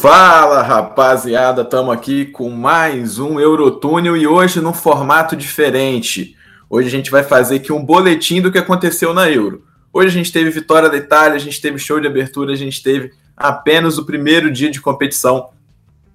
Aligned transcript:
Fala 0.00 0.62
rapaziada, 0.62 1.62
estamos 1.62 1.92
aqui 1.92 2.26
com 2.26 2.50
mais 2.50 3.18
um 3.18 3.40
Eurotúnel 3.40 4.16
e 4.16 4.28
hoje 4.28 4.60
num 4.60 4.72
formato 4.72 5.34
diferente. 5.34 6.36
Hoje 6.70 6.86
a 6.86 6.90
gente 6.90 7.10
vai 7.10 7.24
fazer 7.24 7.56
aqui 7.56 7.72
um 7.72 7.84
boletim 7.84 8.40
do 8.40 8.52
que 8.52 8.58
aconteceu 8.58 9.12
na 9.12 9.28
Euro. 9.28 9.64
Hoje 9.92 10.06
a 10.06 10.12
gente 10.12 10.32
teve 10.32 10.50
vitória 10.50 10.88
da 10.88 10.96
Itália, 10.96 11.34
a 11.34 11.40
gente 11.40 11.60
teve 11.60 11.80
show 11.80 11.98
de 11.98 12.06
abertura, 12.06 12.52
a 12.52 12.56
gente 12.56 12.80
teve 12.80 13.10
apenas 13.36 13.98
o 13.98 14.06
primeiro 14.06 14.52
dia 14.52 14.70
de 14.70 14.80
competição, 14.80 15.48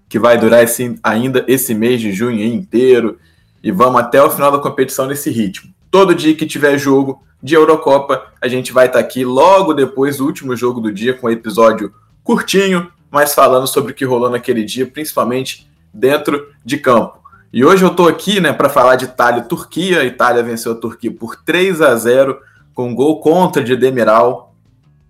que 0.08 0.18
vai 0.18 0.38
durar 0.38 0.64
esse, 0.64 0.98
ainda 1.04 1.44
esse 1.46 1.76
mês 1.76 2.00
de 2.00 2.14
junho 2.14 2.42
inteiro, 2.42 3.20
e 3.62 3.70
vamos 3.70 4.00
até 4.00 4.24
o 4.24 4.32
final 4.32 4.50
da 4.50 4.60
competição 4.60 5.08
nesse 5.08 5.30
ritmo. 5.30 5.74
Todo 5.92 6.16
dia 6.16 6.34
que 6.34 6.46
tiver 6.46 6.78
jogo 6.78 7.22
de 7.44 7.54
Eurocopa, 7.54 8.28
a 8.40 8.48
gente 8.48 8.72
vai 8.72 8.86
estar 8.86 9.00
aqui 9.00 9.26
logo 9.26 9.74
depois 9.74 10.20
do 10.20 10.26
último 10.26 10.56
jogo 10.56 10.80
do 10.80 10.90
dia, 10.90 11.14
com 11.14 11.28
um 11.28 11.32
episódio 11.32 11.94
curtinho, 12.24 12.90
mas 13.14 13.36
falando 13.36 13.68
sobre 13.68 13.92
o 13.92 13.96
que 13.96 14.04
rolou 14.04 14.28
naquele 14.28 14.64
dia, 14.64 14.88
principalmente 14.88 15.70
dentro 15.94 16.52
de 16.66 16.80
campo. 16.80 17.20
E 17.54 17.64
hoje 17.64 17.86
eu 17.86 17.92
estou 17.92 18.08
aqui 18.08 18.40
né, 18.40 18.52
para 18.52 18.70
falar 18.70 18.96
de 18.96 19.06
Itália 19.06 19.42
e 19.42 19.48
Turquia. 19.48 20.00
A 20.00 20.04
Itália 20.04 20.42
venceu 20.42 20.72
a 20.72 20.76
Turquia 20.76 21.12
por 21.12 21.36
3 21.36 21.80
a 21.84 21.96
0 21.96 22.40
com 22.74 22.96
gol 22.96 23.22
contra 23.22 23.64
de 23.64 23.76
Demiral, 23.76 24.56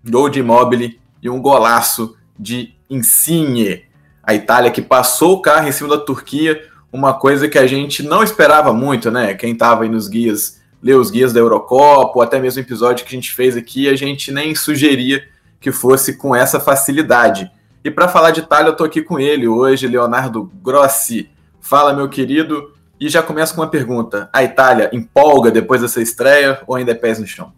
gol 0.06 0.28
de 0.28 0.40
Immobile 0.40 1.00
e 1.22 1.30
um 1.30 1.40
golaço 1.40 2.14
de 2.38 2.74
Insigne. 2.90 3.84
A 4.22 4.34
Itália 4.34 4.70
que 4.70 4.82
passou 4.82 5.36
o 5.36 5.40
carro 5.40 5.66
em 5.66 5.72
cima 5.72 5.88
da 5.88 5.98
Turquia, 5.98 6.62
uma 6.92 7.14
coisa 7.14 7.48
que 7.48 7.58
a 7.58 7.66
gente 7.66 8.02
não 8.02 8.22
esperava 8.22 8.70
muito, 8.74 9.10
né? 9.10 9.32
Quem 9.32 9.54
estava 9.54 9.84
aí 9.84 9.88
nos 9.88 10.08
guias, 10.08 10.60
leu 10.82 11.00
os 11.00 11.10
guias 11.10 11.32
da 11.32 11.40
Eurocopa, 11.40 12.18
ou 12.18 12.22
até 12.22 12.38
mesmo 12.38 12.60
o 12.60 12.64
episódio 12.66 13.06
que 13.06 13.14
a 13.14 13.18
gente 13.18 13.32
fez 13.32 13.56
aqui, 13.56 13.88
a 13.88 13.96
gente 13.96 14.30
nem 14.30 14.54
sugeria 14.54 15.24
que 15.58 15.72
fosse 15.72 16.18
com 16.18 16.36
essa 16.36 16.60
facilidade. 16.60 17.50
E 17.84 17.90
para 17.90 18.08
falar 18.08 18.30
de 18.30 18.40
Itália, 18.40 18.68
eu 18.68 18.72
estou 18.72 18.86
aqui 18.86 19.02
com 19.02 19.20
ele 19.20 19.46
hoje, 19.46 19.86
Leonardo 19.86 20.50
Grossi. 20.62 21.28
Fala, 21.60 21.92
meu 21.92 22.08
querido. 22.08 22.72
E 22.98 23.10
já 23.10 23.22
começo 23.22 23.54
com 23.54 23.60
uma 23.60 23.68
pergunta: 23.68 24.30
a 24.32 24.42
Itália 24.42 24.88
empolga 24.90 25.50
depois 25.50 25.82
dessa 25.82 26.00
estreia 26.00 26.62
ou 26.66 26.76
ainda 26.76 26.92
é 26.92 26.94
pés 26.94 27.18
no 27.18 27.26
chão? 27.26 27.52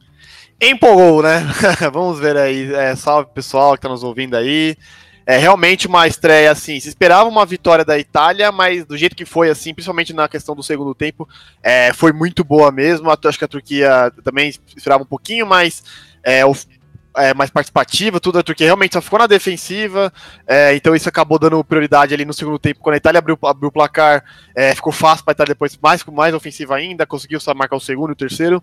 Empolgou, 0.60 1.22
né? 1.22 1.46
Vamos 1.92 2.18
ver 2.18 2.36
aí. 2.36 2.74
É, 2.74 2.96
salve 2.96 3.30
pessoal 3.32 3.74
que 3.74 3.78
está 3.78 3.88
nos 3.88 4.02
ouvindo 4.02 4.34
aí. 4.34 4.76
É 5.24 5.36
realmente 5.36 5.86
uma 5.86 6.08
estreia 6.08 6.50
assim. 6.50 6.80
Se 6.80 6.88
esperava 6.88 7.28
uma 7.28 7.46
vitória 7.46 7.84
da 7.84 7.96
Itália, 7.96 8.50
mas 8.50 8.84
do 8.84 8.96
jeito 8.96 9.14
que 9.14 9.24
foi, 9.24 9.48
assim, 9.48 9.72
principalmente 9.72 10.12
na 10.12 10.28
questão 10.28 10.56
do 10.56 10.62
segundo 10.62 10.92
tempo, 10.92 11.28
é, 11.62 11.92
foi 11.92 12.12
muito 12.12 12.42
boa 12.42 12.72
mesmo. 12.72 13.10
Acho 13.10 13.38
que 13.38 13.44
a 13.44 13.48
Turquia 13.48 14.12
também 14.24 14.52
esperava 14.76 15.04
um 15.04 15.06
pouquinho 15.06 15.46
mais. 15.46 15.84
É, 16.24 16.44
é, 17.16 17.34
mais 17.34 17.50
participativa, 17.50 18.20
tudo, 18.20 18.38
a 18.38 18.42
Turquia 18.42 18.66
realmente 18.66 18.92
só 18.92 19.00
ficou 19.00 19.18
na 19.18 19.26
defensiva, 19.26 20.12
é, 20.46 20.74
então 20.74 20.94
isso 20.94 21.08
acabou 21.08 21.38
dando 21.38 21.62
prioridade 21.64 22.14
ali 22.14 22.24
no 22.24 22.32
segundo 22.32 22.58
tempo, 22.58 22.80
quando 22.80 22.94
a 22.94 22.98
Itália 22.98 23.18
abriu, 23.18 23.38
abriu 23.44 23.68
o 23.68 23.72
placar, 23.72 24.24
é, 24.54 24.74
ficou 24.74 24.92
fácil 24.92 25.24
para 25.24 25.32
a 25.32 25.36
Itália 25.36 25.54
depois 25.54 25.78
mais, 25.82 26.04
mais 26.04 26.34
ofensiva 26.34 26.76
ainda, 26.76 27.06
conseguiu 27.06 27.38
marcar 27.54 27.76
o 27.76 27.80
segundo 27.80 28.10
e 28.10 28.12
o 28.12 28.16
terceiro, 28.16 28.62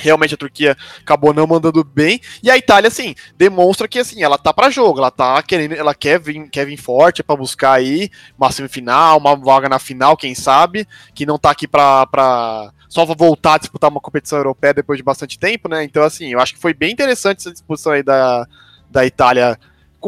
realmente 0.00 0.34
a 0.34 0.38
Turquia 0.38 0.76
acabou 1.00 1.32
não 1.32 1.46
mandando 1.46 1.84
bem 1.84 2.20
e 2.42 2.50
a 2.50 2.56
Itália 2.56 2.88
assim 2.88 3.14
demonstra 3.36 3.86
que 3.86 3.98
assim 3.98 4.22
ela 4.22 4.38
tá 4.38 4.52
para 4.52 4.70
jogo 4.70 4.98
ela 4.98 5.10
tá 5.10 5.42
querendo 5.42 5.74
ela 5.74 5.94
quer 5.94 6.18
vir 6.18 6.48
quer 6.48 6.66
vir 6.66 6.76
forte 6.76 7.22
para 7.22 7.36
buscar 7.36 7.72
aí 7.72 8.10
uma 8.38 8.50
semifinal 8.50 9.18
uma 9.18 9.36
vaga 9.36 9.68
na 9.68 9.78
final 9.78 10.16
quem 10.16 10.34
sabe 10.34 10.86
que 11.14 11.26
não 11.26 11.38
tá 11.38 11.50
aqui 11.50 11.68
para 11.68 12.72
só 12.90 13.04
voltar 13.04 13.54
a 13.54 13.58
disputar 13.58 13.88
uma 13.88 14.00
competição 14.00 14.36
europeia 14.38 14.74
depois 14.74 14.96
de 14.96 15.04
bastante 15.04 15.38
tempo, 15.38 15.68
né? 15.68 15.84
Então, 15.84 16.02
assim, 16.02 16.32
eu 16.32 16.40
acho 16.40 16.54
que 16.54 16.60
foi 16.60 16.74
bem 16.74 16.90
interessante 16.90 17.38
essa 17.38 17.52
disposição 17.52 17.92
aí 17.92 18.02
da, 18.02 18.44
da 18.90 19.06
Itália 19.06 19.56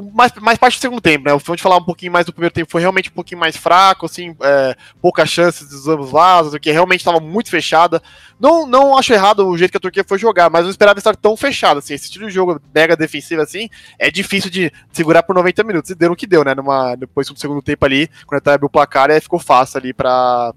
mais, 0.00 0.32
mais 0.40 0.58
parte 0.58 0.78
do 0.78 0.80
segundo 0.80 1.00
tempo, 1.00 1.24
né? 1.28 1.36
Vamos 1.44 1.60
falar 1.60 1.76
um 1.76 1.84
pouquinho 1.84 2.12
mais 2.12 2.24
do 2.24 2.32
primeiro 2.32 2.54
tempo, 2.54 2.70
foi 2.70 2.80
realmente 2.80 3.10
um 3.10 3.12
pouquinho 3.12 3.38
mais 3.38 3.56
fraco, 3.56 4.06
assim, 4.06 4.34
é, 4.40 4.74
poucas 5.00 5.28
chances 5.28 5.68
dos 5.68 5.86
ambos 5.86 6.12
lados, 6.12 6.52
porque 6.52 6.72
realmente 6.72 7.00
estava 7.00 7.20
muito 7.20 7.50
fechada. 7.50 8.00
Não, 8.40 8.66
não 8.66 8.96
acho 8.96 9.12
errado 9.12 9.46
o 9.46 9.58
jeito 9.58 9.70
que 9.70 9.76
a 9.76 9.80
Turquia 9.80 10.04
foi 10.06 10.18
jogar, 10.18 10.48
mas 10.48 10.62
não 10.62 10.70
esperava 10.70 10.98
estar 10.98 11.14
tão 11.14 11.36
fechada, 11.36 11.80
assim, 11.80 11.92
esse 11.92 12.06
estilo 12.06 12.28
de 12.28 12.32
jogo 12.32 12.58
mega 12.74 12.96
defensivo, 12.96 13.42
assim, 13.42 13.68
é 13.98 14.10
difícil 14.10 14.50
de 14.50 14.72
segurar 14.92 15.22
por 15.24 15.34
90 15.34 15.62
minutos, 15.64 15.90
e 15.90 15.94
deu 15.94 16.12
o 16.12 16.16
que 16.16 16.26
deu, 16.26 16.42
né? 16.42 16.54
Numa, 16.54 16.94
depois 16.94 17.28
do 17.28 17.38
segundo 17.38 17.60
tempo 17.60 17.84
ali, 17.84 18.08
quando 18.26 18.38
a 18.38 18.42
Itália 18.42 18.54
abriu 18.54 18.68
o 18.68 18.70
placar, 18.70 19.10
aí 19.10 19.20
ficou 19.20 19.38
fácil 19.38 19.78
ali 19.78 19.92
para 19.92 20.54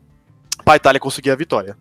a 0.65 0.75
Itália 0.75 0.99
conseguir 0.99 1.31
a 1.31 1.35
vitória. 1.35 1.75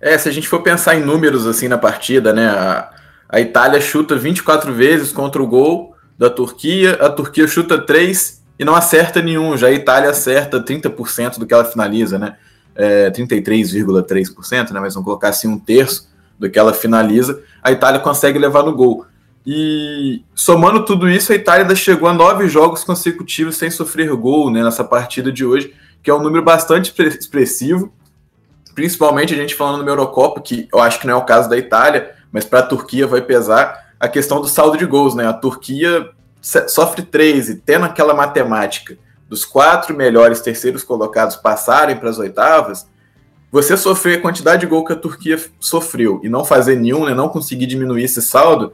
É, 0.00 0.16
se 0.16 0.28
a 0.28 0.32
gente 0.32 0.48
for 0.48 0.62
pensar 0.62 0.96
em 0.96 1.00
números 1.00 1.46
assim 1.46 1.68
na 1.68 1.78
partida, 1.78 2.32
né? 2.32 2.48
A, 2.48 2.90
a 3.28 3.40
Itália 3.40 3.80
chuta 3.80 4.16
24 4.16 4.72
vezes 4.74 5.12
contra 5.12 5.40
o 5.40 5.46
gol 5.46 5.91
da 6.22 6.30
Turquia, 6.30 6.92
a 7.00 7.10
Turquia 7.10 7.48
chuta 7.48 7.76
3 7.78 8.42
e 8.58 8.64
não 8.64 8.76
acerta 8.76 9.20
nenhum. 9.20 9.56
Já 9.56 9.66
a 9.66 9.72
Itália 9.72 10.10
acerta 10.10 10.62
30% 10.62 11.38
do 11.38 11.46
que 11.46 11.52
ela 11.52 11.64
finaliza, 11.64 12.18
né? 12.18 12.36
É, 12.74 13.10
33,3%, 13.10 14.70
né? 14.70 14.80
Mas 14.80 14.94
vamos 14.94 15.04
colocar 15.04 15.30
assim 15.30 15.48
um 15.48 15.58
terço 15.58 16.08
do 16.38 16.48
que 16.48 16.58
ela 16.58 16.72
finaliza, 16.72 17.40
a 17.62 17.70
Itália 17.70 18.00
consegue 18.00 18.38
levar 18.38 18.62
no 18.62 18.74
gol. 18.74 19.04
E 19.44 20.22
somando 20.34 20.84
tudo 20.84 21.08
isso, 21.08 21.32
a 21.32 21.34
Itália 21.34 21.62
ainda 21.62 21.74
chegou 21.74 22.08
a 22.08 22.14
nove 22.14 22.48
jogos 22.48 22.84
consecutivos 22.84 23.56
sem 23.56 23.70
sofrer 23.70 24.14
gol 24.16 24.50
né, 24.50 24.62
nessa 24.62 24.82
partida 24.82 25.30
de 25.30 25.44
hoje, 25.44 25.74
que 26.02 26.10
é 26.10 26.14
um 26.14 26.22
número 26.22 26.44
bastante 26.44 26.92
expressivo 27.00 27.92
principalmente 28.74 29.34
a 29.34 29.36
gente 29.36 29.54
falando 29.54 29.82
no 29.82 29.90
Eurocopa, 29.90 30.40
que 30.40 30.68
eu 30.72 30.80
acho 30.80 31.00
que 31.00 31.06
não 31.06 31.14
é 31.14 31.16
o 31.16 31.24
caso 31.24 31.48
da 31.48 31.56
Itália, 31.56 32.12
mas 32.30 32.44
para 32.44 32.60
a 32.60 32.66
Turquia 32.66 33.06
vai 33.06 33.20
pesar 33.20 33.91
a 34.02 34.08
questão 34.08 34.40
do 34.40 34.48
saldo 34.48 34.76
de 34.76 34.84
gols, 34.84 35.14
né? 35.14 35.28
A 35.28 35.32
Turquia 35.32 36.10
sofre 36.66 37.02
13, 37.02 37.62
tendo 37.64 37.84
aquela 37.84 38.12
matemática 38.12 38.98
dos 39.28 39.44
quatro 39.44 39.96
melhores 39.96 40.40
terceiros 40.40 40.82
colocados 40.82 41.36
passarem 41.36 41.94
para 41.94 42.10
as 42.10 42.18
oitavas, 42.18 42.84
você 43.48 43.76
sofrer 43.76 44.18
a 44.18 44.20
quantidade 44.20 44.62
de 44.62 44.66
gol 44.66 44.84
que 44.84 44.92
a 44.92 44.96
Turquia 44.96 45.38
sofreu 45.60 46.20
e 46.24 46.28
não 46.28 46.44
fazer 46.44 46.74
nenhum, 46.74 47.06
né, 47.06 47.14
não 47.14 47.28
conseguir 47.28 47.66
diminuir 47.66 48.02
esse 48.02 48.20
saldo, 48.20 48.72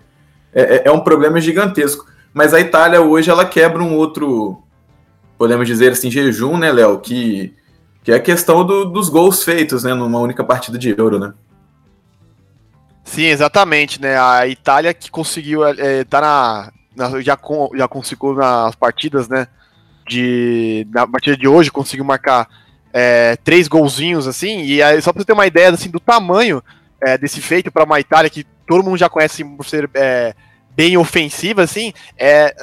é, 0.50 0.76
é, 0.76 0.82
é 0.86 0.90
um 0.90 1.00
problema 1.00 1.38
gigantesco. 1.42 2.06
Mas 2.32 2.54
a 2.54 2.60
Itália 2.60 3.02
hoje 3.02 3.30
ela 3.30 3.44
quebra 3.44 3.82
um 3.82 3.96
outro, 3.96 4.62
podemos 5.36 5.66
dizer 5.66 5.92
assim, 5.92 6.10
jejum, 6.10 6.56
né, 6.56 6.72
Léo, 6.72 7.00
que 7.00 7.54
que 8.02 8.12
é 8.12 8.14
a 8.14 8.20
questão 8.20 8.64
do, 8.64 8.86
dos 8.86 9.10
gols 9.10 9.42
feitos, 9.42 9.84
né, 9.84 9.92
numa 9.92 10.18
única 10.20 10.42
partida 10.42 10.78
de 10.78 10.94
Euro, 10.96 11.18
né? 11.18 11.34
Sim, 13.08 13.24
exatamente, 13.24 14.00
né? 14.00 14.20
A 14.20 14.46
Itália 14.46 14.92
que 14.92 15.10
conseguiu 15.10 15.64
é, 15.64 16.04
tá 16.04 16.20
na, 16.20 16.72
na, 16.94 17.20
já 17.22 17.38
com, 17.38 17.70
já 17.74 17.88
conseguiu 17.88 18.34
nas 18.34 18.74
partidas, 18.74 19.28
né? 19.28 19.48
De 20.06 20.86
na 20.92 21.06
partida 21.06 21.34
de 21.34 21.48
hoje 21.48 21.70
conseguiu 21.70 22.04
marcar 22.04 22.46
é, 22.92 23.34
três 23.36 23.66
golzinhos 23.66 24.26
assim. 24.28 24.62
E 24.62 24.82
aí, 24.82 25.00
só 25.00 25.10
para 25.10 25.24
ter 25.24 25.32
uma 25.32 25.46
ideia 25.46 25.70
assim 25.70 25.90
do 25.90 25.98
tamanho 25.98 26.62
é, 27.00 27.16
desse 27.16 27.40
feito 27.40 27.72
para 27.72 27.84
uma 27.84 27.98
Itália 27.98 28.28
que 28.28 28.44
todo 28.66 28.84
mundo 28.84 28.98
já 28.98 29.08
conhece 29.08 29.42
por 29.42 29.64
ser 29.64 29.88
é, 29.94 30.34
bem 30.76 30.98
ofensiva, 30.98 31.62
assim, 31.62 31.94
é, 32.16 32.54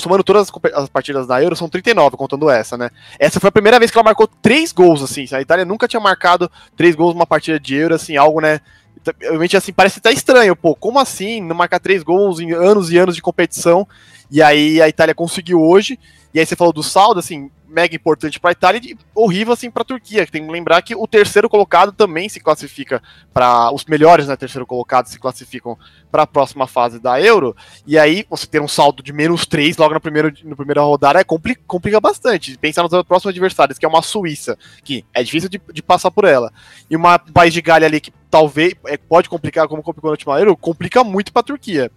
somando 0.00 0.22
todas 0.22 0.52
as 0.74 0.88
partidas 0.90 1.26
da 1.26 1.42
Euro, 1.42 1.56
são 1.56 1.68
39, 1.68 2.16
contando 2.16 2.50
essa, 2.50 2.76
né? 2.76 2.90
Essa 3.18 3.40
foi 3.40 3.48
a 3.48 3.52
primeira 3.52 3.78
vez 3.78 3.90
que 3.90 3.96
ela 3.96 4.04
marcou 4.04 4.28
três 4.28 4.70
gols, 4.70 5.02
assim. 5.02 5.26
A 5.32 5.40
Itália 5.40 5.64
nunca 5.64 5.88
tinha 5.88 5.98
marcado 5.98 6.50
três 6.76 6.94
gols 6.94 7.14
numa 7.14 7.26
partida 7.26 7.58
de 7.58 7.74
Euro, 7.74 7.94
assim, 7.94 8.16
algo, 8.16 8.40
né? 8.40 8.60
Realmente, 9.20 9.56
assim, 9.56 9.72
parece 9.72 9.98
até 9.98 10.12
estranho, 10.12 10.56
pô, 10.56 10.74
como 10.74 10.98
assim 10.98 11.40
não 11.40 11.56
marcar 11.56 11.78
três 11.78 12.02
gols 12.02 12.40
em 12.40 12.52
anos 12.52 12.90
e 12.90 12.98
anos 12.98 13.14
de 13.14 13.22
competição? 13.22 13.86
E 14.30 14.42
aí 14.42 14.80
a 14.80 14.88
Itália 14.88 15.14
conseguiu 15.14 15.62
hoje, 15.62 15.98
e 16.38 16.40
aí 16.40 16.46
você 16.46 16.54
falou 16.54 16.72
do 16.72 16.84
saldo, 16.84 17.18
assim, 17.18 17.50
mega 17.66 17.96
importante 17.96 18.38
para 18.38 18.50
a 18.50 18.52
Itália 18.52 18.80
e 18.80 18.96
horrível 19.12 19.52
assim 19.52 19.72
para 19.72 19.82
a 19.82 19.84
Turquia. 19.84 20.24
Tem 20.24 20.46
que 20.46 20.52
lembrar 20.52 20.80
que 20.82 20.94
o 20.94 21.04
terceiro 21.04 21.48
colocado 21.48 21.90
também 21.90 22.28
se 22.28 22.38
classifica 22.38 23.02
para 23.34 23.72
os 23.72 23.84
melhores, 23.84 24.28
né, 24.28 24.36
terceiro 24.36 24.64
colocado 24.64 25.06
se 25.06 25.18
classificam 25.18 25.76
para 26.12 26.22
a 26.22 26.26
próxima 26.28 26.68
fase 26.68 27.00
da 27.00 27.20
Euro. 27.20 27.56
E 27.84 27.98
aí 27.98 28.24
você 28.30 28.46
ter 28.46 28.62
um 28.62 28.68
saldo 28.68 29.02
de 29.02 29.12
menos 29.12 29.46
3 29.46 29.76
logo 29.78 29.94
na 29.94 29.98
primeira, 29.98 30.32
na 30.44 30.54
primeira 30.54 30.80
rodada 30.80 31.18
é 31.18 31.24
complica, 31.24 31.60
complica 31.66 32.00
bastante. 32.00 32.56
Pensar 32.56 32.84
nos 32.84 33.02
próximos 33.02 33.32
adversários, 33.32 33.76
que 33.76 33.84
é 33.84 33.88
uma 33.88 34.00
Suíça, 34.00 34.56
que 34.84 35.04
é 35.12 35.24
difícil 35.24 35.48
de, 35.48 35.60
de 35.72 35.82
passar 35.82 36.12
por 36.12 36.24
ela, 36.24 36.52
e 36.88 36.94
uma 36.94 37.18
país 37.18 37.52
de 37.52 37.60
Galha 37.60 37.84
ali 37.84 38.00
que 38.00 38.12
talvez 38.30 38.74
é, 38.86 38.96
pode 38.96 39.28
complicar 39.28 39.66
como 39.66 39.82
complicou 39.82 40.08
na 40.08 40.12
última 40.12 40.38
Euro, 40.38 40.56
complica 40.56 41.02
muito 41.02 41.32
para 41.32 41.40
a 41.40 41.44
Turquia. 41.44 41.90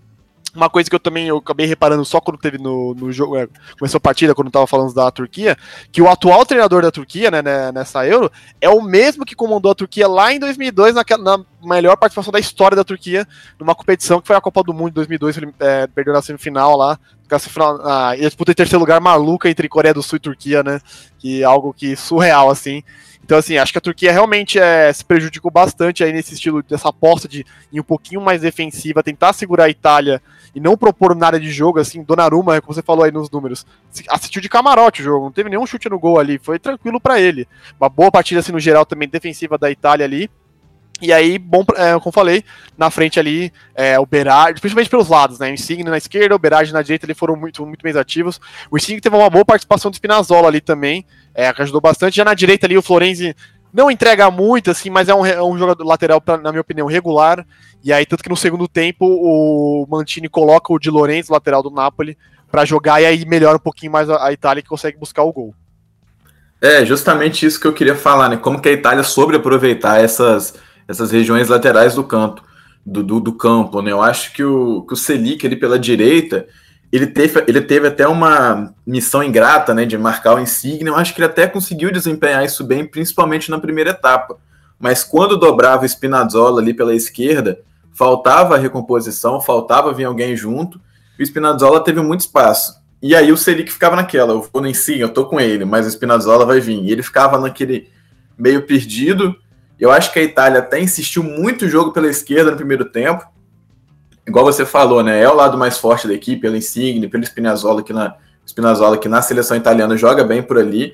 Uma 0.55 0.69
coisa 0.69 0.89
que 0.89 0.95
eu 0.95 0.99
também 0.99 1.27
eu 1.27 1.37
acabei 1.37 1.65
reparando 1.65 2.03
só 2.03 2.19
quando 2.19 2.37
teve 2.37 2.57
no, 2.57 2.93
no 2.93 3.11
jogo, 3.11 3.37
é, 3.37 3.47
começou 3.77 3.97
a 3.97 4.01
partida, 4.01 4.35
quando 4.35 4.51
tava 4.51 4.67
falando 4.67 4.93
da 4.93 5.09
Turquia, 5.09 5.57
que 5.91 6.01
o 6.01 6.09
atual 6.09 6.45
treinador 6.45 6.81
da 6.81 6.91
Turquia, 6.91 7.31
né, 7.31 7.41
né 7.41 7.71
nessa 7.71 8.05
Euro, 8.05 8.31
é 8.59 8.69
o 8.69 8.81
mesmo 8.81 9.25
que 9.25 9.35
comandou 9.35 9.71
a 9.71 9.75
Turquia 9.75 10.07
lá 10.07 10.33
em 10.33 10.39
2002, 10.39 10.95
naquela, 10.95 11.23
na 11.23 11.45
melhor 11.63 11.95
participação 11.95 12.31
da 12.31 12.39
história 12.39 12.75
da 12.75 12.83
Turquia, 12.83 13.27
numa 13.59 13.75
competição 13.75 14.19
que 14.19 14.27
foi 14.27 14.35
a 14.35 14.41
Copa 14.41 14.63
do 14.63 14.73
Mundo 14.73 14.89
de 14.89 14.95
2002, 14.95 15.37
ele 15.37 15.53
é, 15.59 15.87
perdeu 15.87 16.13
na 16.13 16.21
semifinal 16.21 16.75
lá, 16.75 16.99
na 17.29 17.39
semifinal, 17.39 17.79
ah, 17.83 18.15
e 18.17 18.21
disputa 18.21 18.51
em 18.51 18.55
terceiro 18.55 18.79
lugar 18.79 18.99
maluca 18.99 19.49
entre 19.49 19.69
Coreia 19.69 19.93
do 19.93 20.03
Sul 20.03 20.17
e 20.17 20.19
Turquia, 20.19 20.63
né, 20.63 20.81
que 21.17 21.41
é 21.41 21.45
algo 21.45 21.73
que 21.73 21.95
surreal, 21.95 22.49
assim, 22.49 22.83
então, 23.31 23.39
assim, 23.39 23.57
acho 23.57 23.71
que 23.71 23.77
a 23.77 23.81
Turquia 23.81 24.11
realmente 24.11 24.59
é, 24.59 24.91
se 24.91 25.05
prejudicou 25.05 25.49
bastante 25.49 26.03
aí 26.03 26.11
nesse 26.11 26.33
estilo, 26.33 26.61
dessa 26.61 26.89
aposta 26.89 27.29
de 27.29 27.45
ir 27.71 27.79
um 27.79 27.83
pouquinho 27.83 28.19
mais 28.19 28.41
defensiva, 28.41 29.01
tentar 29.01 29.31
segurar 29.31 29.63
a 29.63 29.69
Itália 29.69 30.21
e 30.53 30.59
não 30.59 30.75
propor 30.75 31.15
nada 31.15 31.39
de 31.39 31.49
jogo, 31.49 31.79
assim, 31.79 32.03
Donnarumma, 32.03 32.59
como 32.59 32.73
você 32.73 32.81
falou 32.81 33.05
aí 33.05 33.11
nos 33.11 33.31
números, 33.31 33.65
assistiu 34.09 34.41
de 34.41 34.49
camarote 34.49 34.99
o 34.99 35.05
jogo, 35.05 35.23
não 35.23 35.31
teve 35.31 35.49
nenhum 35.49 35.65
chute 35.65 35.87
no 35.87 35.97
gol 35.97 36.19
ali, 36.19 36.39
foi 36.39 36.59
tranquilo 36.59 36.99
para 36.99 37.21
ele. 37.21 37.47
Uma 37.79 37.87
boa 37.87 38.11
partida, 38.11 38.41
assim, 38.41 38.51
no 38.51 38.59
geral 38.59 38.85
também 38.85 39.07
defensiva 39.07 39.57
da 39.57 39.71
Itália 39.71 40.05
ali, 40.05 40.29
e 41.01 41.11
aí, 41.11 41.39
bom, 41.39 41.65
é, 41.75 41.97
como 41.99 42.11
falei, 42.11 42.43
na 42.77 42.91
frente 42.91 43.19
ali, 43.19 43.51
é, 43.73 43.99
o 43.99 44.05
Berardi, 44.05 44.61
principalmente 44.61 44.89
pelos 44.89 45.09
lados, 45.09 45.39
né? 45.39 45.49
O 45.49 45.53
Insigne 45.53 45.83
na 45.83 45.97
esquerda, 45.97 46.35
o 46.35 46.39
Berardi 46.39 46.71
na 46.71 46.81
direita, 46.81 47.05
eles 47.05 47.17
foram 47.17 47.35
muito, 47.35 47.65
muito 47.65 47.81
bem 47.81 47.97
ativos. 47.97 48.39
O 48.69 48.77
Insigne 48.77 49.01
teve 49.01 49.15
uma 49.15 49.29
boa 49.29 49.43
participação 49.43 49.89
do 49.89 49.95
Spinazzola 49.95 50.47
ali 50.47 50.61
também, 50.61 51.05
é, 51.33 51.51
que 51.51 51.61
ajudou 51.61 51.81
bastante. 51.81 52.15
Já 52.15 52.23
na 52.23 52.33
direita 52.33 52.67
ali, 52.67 52.77
o 52.77 52.81
Florenzi 52.81 53.35
não 53.73 53.89
entrega 53.89 54.29
muito, 54.29 54.69
assim, 54.69 54.89
mas 54.89 55.09
é 55.09 55.15
um, 55.15 55.25
é 55.25 55.41
um 55.41 55.57
jogador 55.57 55.83
lateral, 55.83 56.21
pra, 56.21 56.37
na 56.37 56.51
minha 56.51 56.61
opinião, 56.61 56.87
regular. 56.87 57.45
E 57.83 57.91
aí, 57.91 58.05
tanto 58.05 58.23
que 58.23 58.29
no 58.29 58.37
segundo 58.37 58.67
tempo, 58.67 59.05
o 59.05 59.87
Mantini 59.89 60.29
coloca 60.29 60.71
o 60.71 60.77
Di 60.79 60.89
Lorenzo, 60.89 61.31
lateral 61.31 61.63
do 61.63 61.71
Napoli, 61.71 62.17
para 62.51 62.65
jogar 62.65 63.01
e 63.01 63.05
aí 63.05 63.25
melhora 63.25 63.55
um 63.55 63.61
pouquinho 63.61 63.91
mais 63.91 64.09
a, 64.09 64.27
a 64.27 64.33
Itália 64.33 64.61
que 64.61 64.69
consegue 64.69 64.97
buscar 64.97 65.23
o 65.23 65.31
gol. 65.31 65.55
É, 66.61 66.85
justamente 66.85 67.43
isso 67.43 67.59
que 67.59 67.65
eu 67.65 67.73
queria 67.73 67.95
falar, 67.95 68.29
né? 68.29 68.37
Como 68.37 68.61
que 68.61 68.69
a 68.69 68.71
Itália 68.71 69.03
soube 69.03 69.35
aproveitar 69.35 69.99
essas 69.99 70.53
essas 70.91 71.11
regiões 71.11 71.47
laterais 71.47 71.95
do 71.95 72.03
campo, 72.03 72.43
do, 72.85 73.01
do, 73.01 73.19
do, 73.19 73.33
campo, 73.33 73.81
né? 73.81 73.91
Eu 73.91 74.01
acho 74.01 74.33
que 74.33 74.43
o, 74.43 74.81
que 74.83 74.93
o 74.93 74.97
Selic 74.97 75.45
ali 75.45 75.55
pela 75.55 75.79
direita, 75.79 76.47
ele 76.91 77.07
teve, 77.07 77.43
ele 77.47 77.61
teve 77.61 77.87
até 77.87 78.07
uma 78.07 78.73
missão 78.85 79.23
ingrata, 79.23 79.73
né, 79.73 79.85
de 79.85 79.97
marcar 79.97 80.35
o 80.35 80.39
Insigne. 80.39 80.87
Eu 80.87 80.95
acho 80.95 81.13
que 81.13 81.21
ele 81.21 81.27
até 81.27 81.47
conseguiu 81.47 81.91
desempenhar 81.91 82.43
isso 82.43 82.63
bem, 82.63 82.85
principalmente 82.85 83.49
na 83.49 83.59
primeira 83.59 83.91
etapa. 83.91 84.37
Mas 84.79 85.03
quando 85.03 85.37
dobrava 85.37 85.83
o 85.83 85.89
Spinazzola 85.89 86.59
ali 86.59 86.73
pela 86.73 86.93
esquerda, 86.93 87.59
faltava 87.93 88.55
a 88.55 88.57
recomposição, 88.57 89.39
faltava 89.39 89.93
vir 89.93 90.05
alguém 90.05 90.35
junto. 90.35 90.81
E 91.17 91.23
o 91.23 91.25
Spinazzola 91.25 91.83
teve 91.83 92.01
muito 92.01 92.21
espaço. 92.21 92.81
E 93.01 93.15
aí 93.15 93.31
o 93.31 93.37
Selic 93.37 93.71
ficava 93.71 93.95
naquela, 93.95 94.33
eu 94.33 94.47
vou 94.51 94.61
no 94.61 94.67
Insigne, 94.67 95.01
eu 95.01 95.09
tô 95.09 95.25
com 95.25 95.39
ele, 95.39 95.65
mas 95.65 95.87
o 95.87 95.89
Spinazzola 95.89 96.45
vai 96.45 96.59
vir. 96.59 96.83
E 96.83 96.91
ele 96.91 97.01
ficava 97.01 97.39
naquele 97.39 97.89
meio 98.37 98.65
perdido 98.65 99.35
eu 99.81 99.91
acho 99.91 100.13
que 100.13 100.19
a 100.19 100.23
Itália 100.23 100.59
até 100.59 100.79
insistiu 100.79 101.23
muito 101.23 101.65
o 101.65 101.67
jogo 101.67 101.91
pela 101.91 102.07
esquerda 102.07 102.51
no 102.51 102.57
primeiro 102.57 102.85
tempo. 102.85 103.25
Igual 104.27 104.45
você 104.45 104.65
falou, 104.65 105.03
né? 105.03 105.21
É 105.21 105.27
o 105.27 105.33
lado 105.33 105.57
mais 105.57 105.77
forte 105.77 106.07
da 106.07 106.13
equipe, 106.13 106.43
pelo 106.43 106.55
Insigne, 106.55 107.07
pelo 107.07 107.25
Spinazzola, 107.25 107.81
que 107.81 107.91
na, 107.91 108.15
Spinazzola, 108.45 108.97
que 108.97 109.09
na 109.09 109.23
seleção 109.23 109.57
italiana 109.57 109.97
joga 109.97 110.23
bem 110.23 110.43
por 110.43 110.59
ali. 110.59 110.93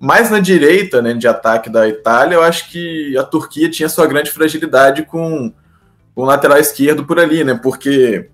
Mas 0.00 0.30
na 0.30 0.40
direita, 0.40 1.02
né, 1.02 1.12
de 1.14 1.28
ataque 1.28 1.68
da 1.70 1.86
Itália, 1.86 2.36
eu 2.36 2.42
acho 2.42 2.70
que 2.70 3.16
a 3.16 3.22
Turquia 3.22 3.70
tinha 3.70 3.88
sua 3.88 4.06
grande 4.06 4.30
fragilidade 4.30 5.04
com, 5.04 5.52
o 6.14 6.24
lateral 6.24 6.58
esquerdo 6.58 7.04
por 7.04 7.18
ali, 7.18 7.44
né? 7.44 7.54
Porque 7.54 8.30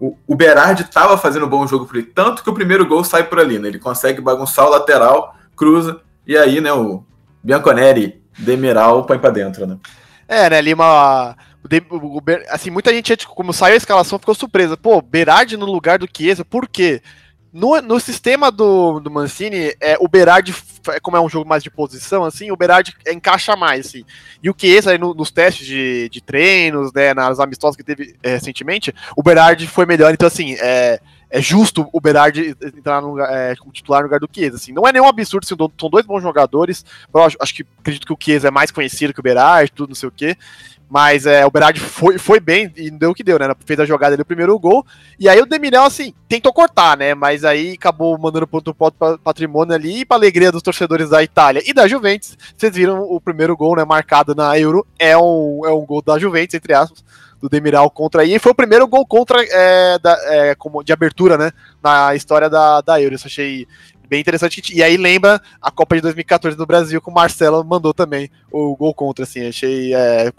o, 0.00 0.16
o 0.26 0.34
Berardi 0.34 0.82
estava 0.82 1.16
fazendo 1.18 1.46
um 1.46 1.48
bom 1.48 1.66
jogo 1.66 1.86
por 1.86 1.96
ali, 1.96 2.04
tanto 2.04 2.42
que 2.42 2.50
o 2.50 2.54
primeiro 2.54 2.86
gol 2.86 3.04
sai 3.04 3.24
por 3.24 3.38
ali, 3.38 3.58
né? 3.58 3.68
Ele 3.68 3.78
consegue 3.78 4.20
bagunçar 4.20 4.66
o 4.66 4.70
lateral, 4.70 5.34
cruza, 5.56 6.00
e 6.26 6.36
aí, 6.36 6.60
né, 6.60 6.72
o 6.72 7.02
Bianconeri 7.42 8.22
Demiral 8.38 9.04
põe 9.04 9.18
pra 9.18 9.30
dentro, 9.30 9.66
né? 9.66 9.76
É, 10.26 10.48
né, 10.48 10.58
ali 10.58 10.74
uma... 10.74 11.36
Assim, 12.50 12.70
muita 12.70 12.92
gente, 12.92 13.26
como 13.26 13.52
saiu 13.52 13.74
a 13.74 13.76
escalação, 13.76 14.18
ficou 14.18 14.34
surpresa. 14.34 14.76
Pô, 14.76 15.02
Berardi 15.02 15.56
no 15.56 15.66
lugar 15.66 15.98
do 15.98 16.08
Chiesa, 16.10 16.44
por 16.44 16.68
quê? 16.68 17.02
No, 17.52 17.80
no 17.82 17.98
sistema 17.98 18.50
do, 18.50 19.00
do 19.00 19.10
Mancini, 19.10 19.74
é, 19.80 19.96
o 20.00 20.08
Berardi, 20.08 20.54
como 21.02 21.16
é 21.16 21.20
um 21.20 21.28
jogo 21.28 21.48
mais 21.48 21.62
de 21.62 21.70
posição, 21.70 22.24
assim, 22.24 22.50
o 22.50 22.56
Berardi 22.56 22.94
encaixa 23.10 23.56
mais, 23.56 23.86
assim. 23.86 24.04
E 24.42 24.48
o 24.48 24.54
Chiesa, 24.56 24.96
no, 24.96 25.14
nos 25.14 25.30
testes 25.30 25.66
de, 25.66 26.08
de 26.10 26.20
treinos, 26.20 26.92
né, 26.92 27.12
nas 27.12 27.40
amistosas 27.40 27.76
que 27.76 27.82
teve 27.82 28.14
é, 28.22 28.30
recentemente, 28.30 28.94
o 29.16 29.22
Berardi 29.22 29.66
foi 29.66 29.84
melhor. 29.84 30.12
Então, 30.12 30.28
assim, 30.28 30.56
é, 30.60 31.00
é 31.30 31.40
justo 31.40 31.88
o 31.92 32.00
Berardi 32.00 32.56
entrar 32.62 33.02
no 33.02 33.20
é, 33.20 33.54
como 33.56 33.72
titular 33.72 34.00
no 34.00 34.06
lugar 34.06 34.20
do 34.20 34.28
Chiesa. 34.32 34.56
Assim. 34.56 34.72
Não 34.72 34.86
é 34.86 34.92
nenhum 34.92 35.06
absurdo, 35.06 35.44
assim, 35.44 35.56
são 35.78 35.90
dois 35.90 36.06
bons 36.06 36.22
jogadores. 36.22 36.84
Acho, 37.40 37.54
que 37.54 37.66
acredito 37.78 38.06
que 38.06 38.12
o 38.12 38.18
Chiesa 38.18 38.48
é 38.48 38.50
mais 38.50 38.70
conhecido 38.70 39.12
que 39.12 39.20
o 39.20 39.22
Berardi, 39.22 39.72
tudo, 39.72 39.90
não 39.90 39.94
sei 39.94 40.08
o 40.08 40.12
quê. 40.12 40.36
Mas 40.90 41.26
é, 41.26 41.44
o 41.44 41.50
Berardi 41.50 41.80
foi, 41.80 42.16
foi 42.16 42.40
bem 42.40 42.72
e 42.74 42.90
deu 42.90 43.10
o 43.10 43.14
que 43.14 43.22
deu, 43.22 43.38
né? 43.38 43.54
Fez 43.66 43.78
a 43.78 43.84
jogada 43.84 44.16
do 44.16 44.24
primeiro 44.24 44.58
gol. 44.58 44.86
E 45.20 45.28
aí 45.28 45.38
o 45.38 45.44
Demirel, 45.44 45.84
assim, 45.84 46.14
tentou 46.26 46.50
cortar, 46.50 46.96
né? 46.96 47.14
Mas 47.14 47.44
aí 47.44 47.74
acabou 47.74 48.16
mandando 48.18 48.46
para 48.46 48.56
outro 48.56 48.74
patrimônio 49.22 49.74
ali 49.74 50.00
e 50.00 50.04
para 50.06 50.16
alegria 50.16 50.50
dos 50.50 50.62
torcedores 50.62 51.10
da 51.10 51.22
Itália 51.22 51.62
e 51.66 51.74
da 51.74 51.86
Juventus. 51.86 52.38
Vocês 52.56 52.74
viram 52.74 53.02
o 53.02 53.20
primeiro 53.20 53.54
gol, 53.54 53.76
né? 53.76 53.84
Marcado 53.84 54.34
na 54.34 54.58
Euro. 54.58 54.86
É 54.98 55.14
um, 55.14 55.60
é 55.66 55.70
um 55.70 55.84
gol 55.84 56.00
da 56.00 56.18
Juventus, 56.18 56.54
entre 56.54 56.72
aspas 56.72 57.04
do 57.40 57.48
Demiral 57.48 57.90
contra 57.90 58.22
aí. 58.22 58.34
E 58.34 58.38
foi 58.38 58.52
o 58.52 58.54
primeiro 58.54 58.86
gol 58.86 59.06
contra 59.06 59.42
é, 59.42 59.98
da, 59.98 60.18
é, 60.24 60.54
como, 60.54 60.82
de 60.82 60.92
abertura, 60.92 61.36
né? 61.38 61.52
Na 61.82 62.14
história 62.14 62.48
da, 62.48 62.80
da 62.80 63.00
Euro. 63.00 63.14
Isso 63.14 63.26
achei 63.26 63.66
bem 64.08 64.20
interessante. 64.20 64.62
E 64.74 64.82
aí 64.82 64.96
lembra 64.96 65.40
a 65.60 65.70
Copa 65.70 65.94
de 65.94 66.02
2014 66.02 66.56
do 66.56 66.66
Brasil, 66.66 67.00
que 67.00 67.10
o 67.10 67.12
Marcelo 67.12 67.62
mandou 67.64 67.94
também 67.94 68.30
o 68.50 68.74
gol 68.76 68.94
contra, 68.94 69.24
assim. 69.24 69.46
Achei 69.46 69.94
é, 69.94 70.32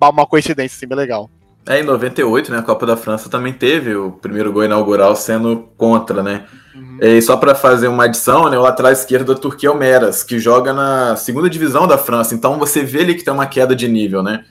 uma 0.00 0.26
coincidência, 0.26 0.76
assim, 0.76 0.86
bem 0.86 0.96
legal. 0.96 1.30
É, 1.66 1.80
em 1.80 1.84
98, 1.84 2.50
né, 2.50 2.58
a 2.58 2.62
Copa 2.62 2.86
da 2.86 2.96
França 2.96 3.28
também 3.28 3.52
teve 3.52 3.94
o 3.94 4.10
primeiro 4.10 4.50
gol 4.50 4.64
inaugural 4.64 5.14
sendo 5.14 5.68
contra, 5.76 6.22
né? 6.22 6.46
Uhum. 6.74 6.98
E 6.98 7.20
só 7.20 7.36
para 7.36 7.54
fazer 7.54 7.88
uma 7.88 8.04
adição, 8.04 8.48
né, 8.48 8.56
o 8.56 8.62
lateral 8.62 8.90
esquerdo 8.90 9.34
da 9.34 9.40
Turquia 9.40 9.68
é 9.68 9.72
o 9.72 9.76
Meras, 9.76 10.22
que 10.22 10.38
joga 10.38 10.72
na 10.72 11.14
segunda 11.16 11.50
divisão 11.50 11.86
da 11.86 11.98
França. 11.98 12.34
Então 12.34 12.58
você 12.58 12.82
vê 12.82 13.00
ali 13.00 13.14
que 13.14 13.22
tem 13.22 13.34
uma 13.34 13.46
queda 13.46 13.76
de 13.76 13.86
nível, 13.86 14.22
né? 14.22 14.46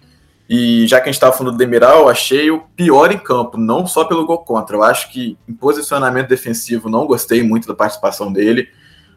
E 0.49 0.87
já 0.87 0.97
que 0.97 1.03
a 1.03 1.11
gente 1.11 1.15
estava 1.15 1.35
falando 1.35 1.53
do 1.53 1.57
Demiral, 1.57 2.01
eu 2.01 2.09
achei 2.09 2.49
o 2.49 2.61
pior 2.75 3.11
em 3.11 3.17
campo, 3.17 3.57
não 3.57 3.85
só 3.85 4.05
pelo 4.05 4.25
gol 4.25 4.39
contra. 4.39 4.77
Eu 4.77 4.83
acho 4.83 5.11
que 5.11 5.37
em 5.47 5.53
posicionamento 5.53 6.29
defensivo 6.29 6.89
não 6.89 7.05
gostei 7.05 7.43
muito 7.43 7.67
da 7.67 7.75
participação 7.75 8.31
dele. 8.31 8.69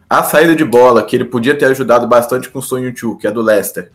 A 0.08 0.24
saída 0.24 0.56
de 0.56 0.64
bola, 0.64 1.04
que 1.04 1.14
ele 1.14 1.24
podia 1.24 1.56
ter 1.56 1.66
ajudado 1.66 2.06
bastante 2.08 2.48
com 2.48 2.58
o 2.58 2.62
Sonho 2.62 2.92
Chu, 2.96 3.16
que 3.16 3.28
é 3.28 3.30
do 3.30 3.40
Leicester, 3.40 3.92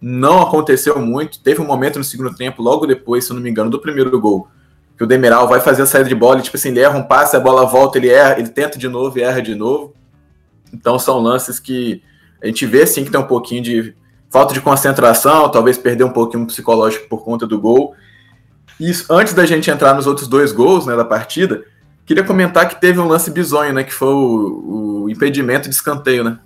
não 0.00 0.40
aconteceu 0.40 0.98
muito. 0.98 1.40
Teve 1.40 1.60
um 1.60 1.66
momento 1.66 1.98
no 1.98 2.04
segundo 2.04 2.34
tempo, 2.34 2.62
logo 2.62 2.86
depois, 2.86 3.26
se 3.26 3.34
não 3.34 3.40
me 3.40 3.50
engano, 3.50 3.68
do 3.68 3.78
primeiro 3.78 4.18
gol, 4.18 4.48
que 4.96 5.04
o 5.04 5.06
Demiral 5.06 5.46
vai 5.46 5.60
fazer 5.60 5.82
a 5.82 5.86
saída 5.86 6.08
de 6.08 6.14
bola 6.14 6.40
e, 6.40 6.42
tipo 6.42 6.56
assim, 6.56 6.70
ele 6.70 6.80
erra 6.80 6.98
um 6.98 7.02
passe, 7.02 7.36
a 7.36 7.40
bola 7.40 7.66
volta, 7.66 7.98
ele 7.98 8.08
erra, 8.08 8.38
ele 8.38 8.48
tenta 8.48 8.78
de 8.78 8.88
novo 8.88 9.18
e 9.18 9.22
erra 9.22 9.42
de 9.42 9.54
novo. 9.54 9.94
Então 10.72 10.98
são 10.98 11.18
lances 11.18 11.60
que 11.60 12.02
a 12.42 12.46
gente 12.46 12.64
vê 12.64 12.86
sim 12.86 13.04
que 13.04 13.10
tem 13.10 13.20
um 13.20 13.26
pouquinho 13.26 13.62
de 13.62 13.94
falta 14.30 14.54
de 14.54 14.60
concentração, 14.60 15.50
talvez 15.50 15.78
perder 15.78 16.04
um 16.04 16.12
pouquinho 16.12 16.46
psicológico 16.46 17.08
por 17.08 17.24
conta 17.24 17.46
do 17.46 17.60
gol. 17.60 17.94
Isso, 18.78 19.12
antes 19.12 19.34
da 19.34 19.44
gente 19.44 19.70
entrar 19.70 19.94
nos 19.94 20.06
outros 20.06 20.28
dois 20.28 20.52
gols 20.52 20.86
né, 20.86 20.94
da 20.94 21.04
partida, 21.04 21.64
queria 22.06 22.22
comentar 22.22 22.68
que 22.68 22.80
teve 22.80 22.98
um 23.00 23.08
lance 23.08 23.30
bizonho, 23.30 23.72
né? 23.72 23.82
Que 23.82 23.92
foi 23.92 24.08
o, 24.08 25.04
o 25.04 25.10
impedimento 25.10 25.68
de 25.68 25.74
escanteio, 25.74 26.22
né? 26.22 26.38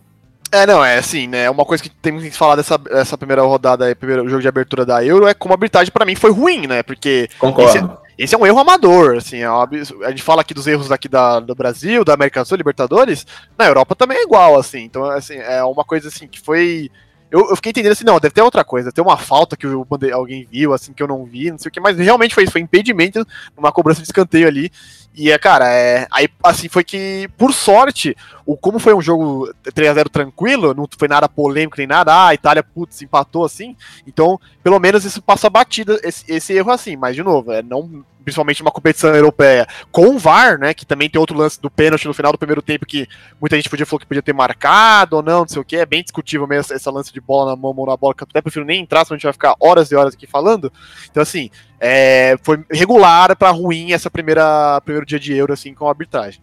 É, 0.51 0.67
não, 0.67 0.85
é 0.85 0.99
assim, 0.99 1.27
né? 1.27 1.49
Uma 1.49 1.65
coisa 1.65 1.83
que 1.83 1.89
temos 1.89 2.23
que 2.23 2.31
falar 2.31 2.57
dessa, 2.57 2.77
dessa 2.77 3.17
primeira 3.17 3.41
rodada, 3.43 3.95
primeiro 3.97 4.29
jogo 4.29 4.43
de 4.43 4.49
abertura 4.49 4.85
da 4.85 5.03
Euro, 5.03 5.27
é 5.27 5.33
como 5.33 5.55
a 5.55 5.57
arbitragem 5.57 5.91
para 5.91 6.05
mim 6.05 6.15
foi 6.15 6.31
ruim, 6.31 6.67
né? 6.67 6.83
Porque. 6.83 7.29
Esse, 7.59 7.91
esse, 8.19 8.35
é 8.35 8.39
um 8.39 8.45
erro 8.45 8.59
amador, 8.59 9.17
assim. 9.17 9.39
É 9.39 9.51
uma, 9.51 9.67
a 10.05 10.11
gente 10.11 10.23
fala 10.23 10.43
aqui 10.43 10.53
dos 10.53 10.67
erros 10.67 10.89
daqui 10.89 11.09
da, 11.09 11.41
do 11.41 11.55
Brasil, 11.55 12.05
da 12.05 12.13
América 12.13 12.43
do 12.43 12.49
Sul, 12.49 12.59
Libertadores, 12.59 13.27
na 13.59 13.67
Europa 13.67 13.95
também 13.95 14.19
é 14.19 14.23
igual, 14.23 14.59
assim. 14.59 14.81
Então, 14.81 15.05
assim, 15.05 15.37
é 15.37 15.65
uma 15.65 15.85
coisa 15.85 16.09
assim 16.09 16.29
que 16.29 16.39
foi 16.39 16.91
eu, 17.33 17.49
eu, 17.49 17.57
fiquei 17.57 17.71
entendendo 17.71 17.93
assim, 17.93 18.05
não, 18.05 18.21
deve 18.21 18.35
ter 18.35 18.43
outra 18.43 18.63
coisa, 18.63 18.85
deve 18.85 18.95
ter 18.95 19.01
uma 19.01 19.17
falta 19.17 19.57
que 19.57 19.65
eu, 19.67 19.87
alguém 20.13 20.47
viu, 20.51 20.75
assim, 20.75 20.93
que 20.93 21.03
eu 21.03 21.09
não 21.09 21.25
vi, 21.25 21.51
não 21.51 21.59
sei 21.59 21.71
o 21.71 21.73
que, 21.73 21.81
mas 21.81 21.97
realmente 21.97 22.35
foi 22.35 22.45
isso, 22.45 22.53
foi 22.53 22.61
impedimento 22.61 23.27
numa 23.57 23.73
cobrança 23.73 24.03
de 24.03 24.07
escanteio 24.07 24.47
ali. 24.47 24.71
E 25.15 25.31
é, 25.31 25.39
cara, 25.39 25.67
é, 25.73 26.07
aí 26.11 26.29
assim 26.43 26.69
foi 26.69 26.85
que, 26.85 27.31
por 27.39 27.55
sorte, 27.55 28.15
o 28.45 28.55
como 28.55 28.79
foi 28.79 28.93
um 28.93 29.01
jogo 29.01 29.51
3x0 29.65 30.11
tranquilo, 30.11 30.75
não 30.75 30.87
foi 30.95 31.09
nada 31.09 31.27
polêmico 31.27 31.79
nem 31.79 31.87
nada, 31.87 32.13
ah, 32.13 32.29
a 32.29 32.35
Itália, 32.35 32.63
putz, 32.63 33.01
empatou 33.01 33.47
assim. 33.47 33.75
Então, 34.07 34.39
pelo 34.63 34.79
menos 34.79 35.03
isso 35.07 35.23
passa 35.23 35.49
batida, 35.49 35.99
esse, 36.03 36.25
esse 36.29 36.53
erro 36.53 36.71
assim, 36.71 36.97
mas 36.97 37.17
de 37.17 37.23
novo, 37.23 37.51
é, 37.51 37.63
não, 37.63 38.05
principalmente 38.23 38.61
numa 38.61 38.71
competição 38.71 39.15
europeia, 39.15 39.67
com 39.91 40.15
o 40.15 40.19
VAR, 40.19 40.59
né? 40.59 40.73
Que 40.73 40.87
também 40.87 41.11
tem 41.11 41.21
outro 41.21 41.37
lance 41.37 41.61
do 41.61 41.71
pênalti 41.71 42.07
no 42.07 42.15
final 42.15 42.33
do 42.33 42.39
primeiro 42.39 42.63
tempo 42.63 42.87
que 42.87 43.09
muita 43.41 43.57
gente 43.57 43.69
podia 43.69 43.85
falar 43.85 44.01
que 44.01 44.07
podia 44.07 44.23
ter 44.23 44.33
marcado 44.33 45.17
ou 45.17 45.23
não, 45.23 45.41
não 45.41 45.49
sei 45.49 45.61
o 45.61 45.65
que. 45.65 45.77
É 45.77 45.87
bem 45.87 46.03
discutível 46.03 46.47
mesmo 46.47 46.75
essa 46.75 46.91
lance 46.91 47.13
de 47.13 47.21
bola 47.21 47.51
na 47.51 47.57
mão, 47.57 47.75
mão 47.75 47.87
na 47.87 47.97
bola, 47.97 48.15
que 48.15 48.23
eu 48.23 48.29
até 48.31 48.41
prefiro 48.41 48.65
nem 48.65 48.81
entrar, 48.81 49.05
senão 49.05 49.17
a 49.17 49.19
gente 49.19 49.25
vai 49.25 49.33
ficar 49.33 49.55
horas 49.61 49.91
e 49.91 49.95
horas 49.95 50.15
aqui 50.15 50.27
falando. 50.27 50.73
Então, 51.11 51.23
assim, 51.23 51.51
é, 51.81 52.37
foi 52.43 52.65
regular 52.71 53.37
para 53.37 53.51
ruim 53.51 53.93
essa 53.93 54.11
primeira 54.11 54.81
primeiro 54.83 55.05
dia 55.05 55.19
de 55.19 55.35
Euro, 55.35 55.53
assim, 55.53 55.75
com 55.75 55.87
a 55.87 55.91
arbitragem. 55.91 56.41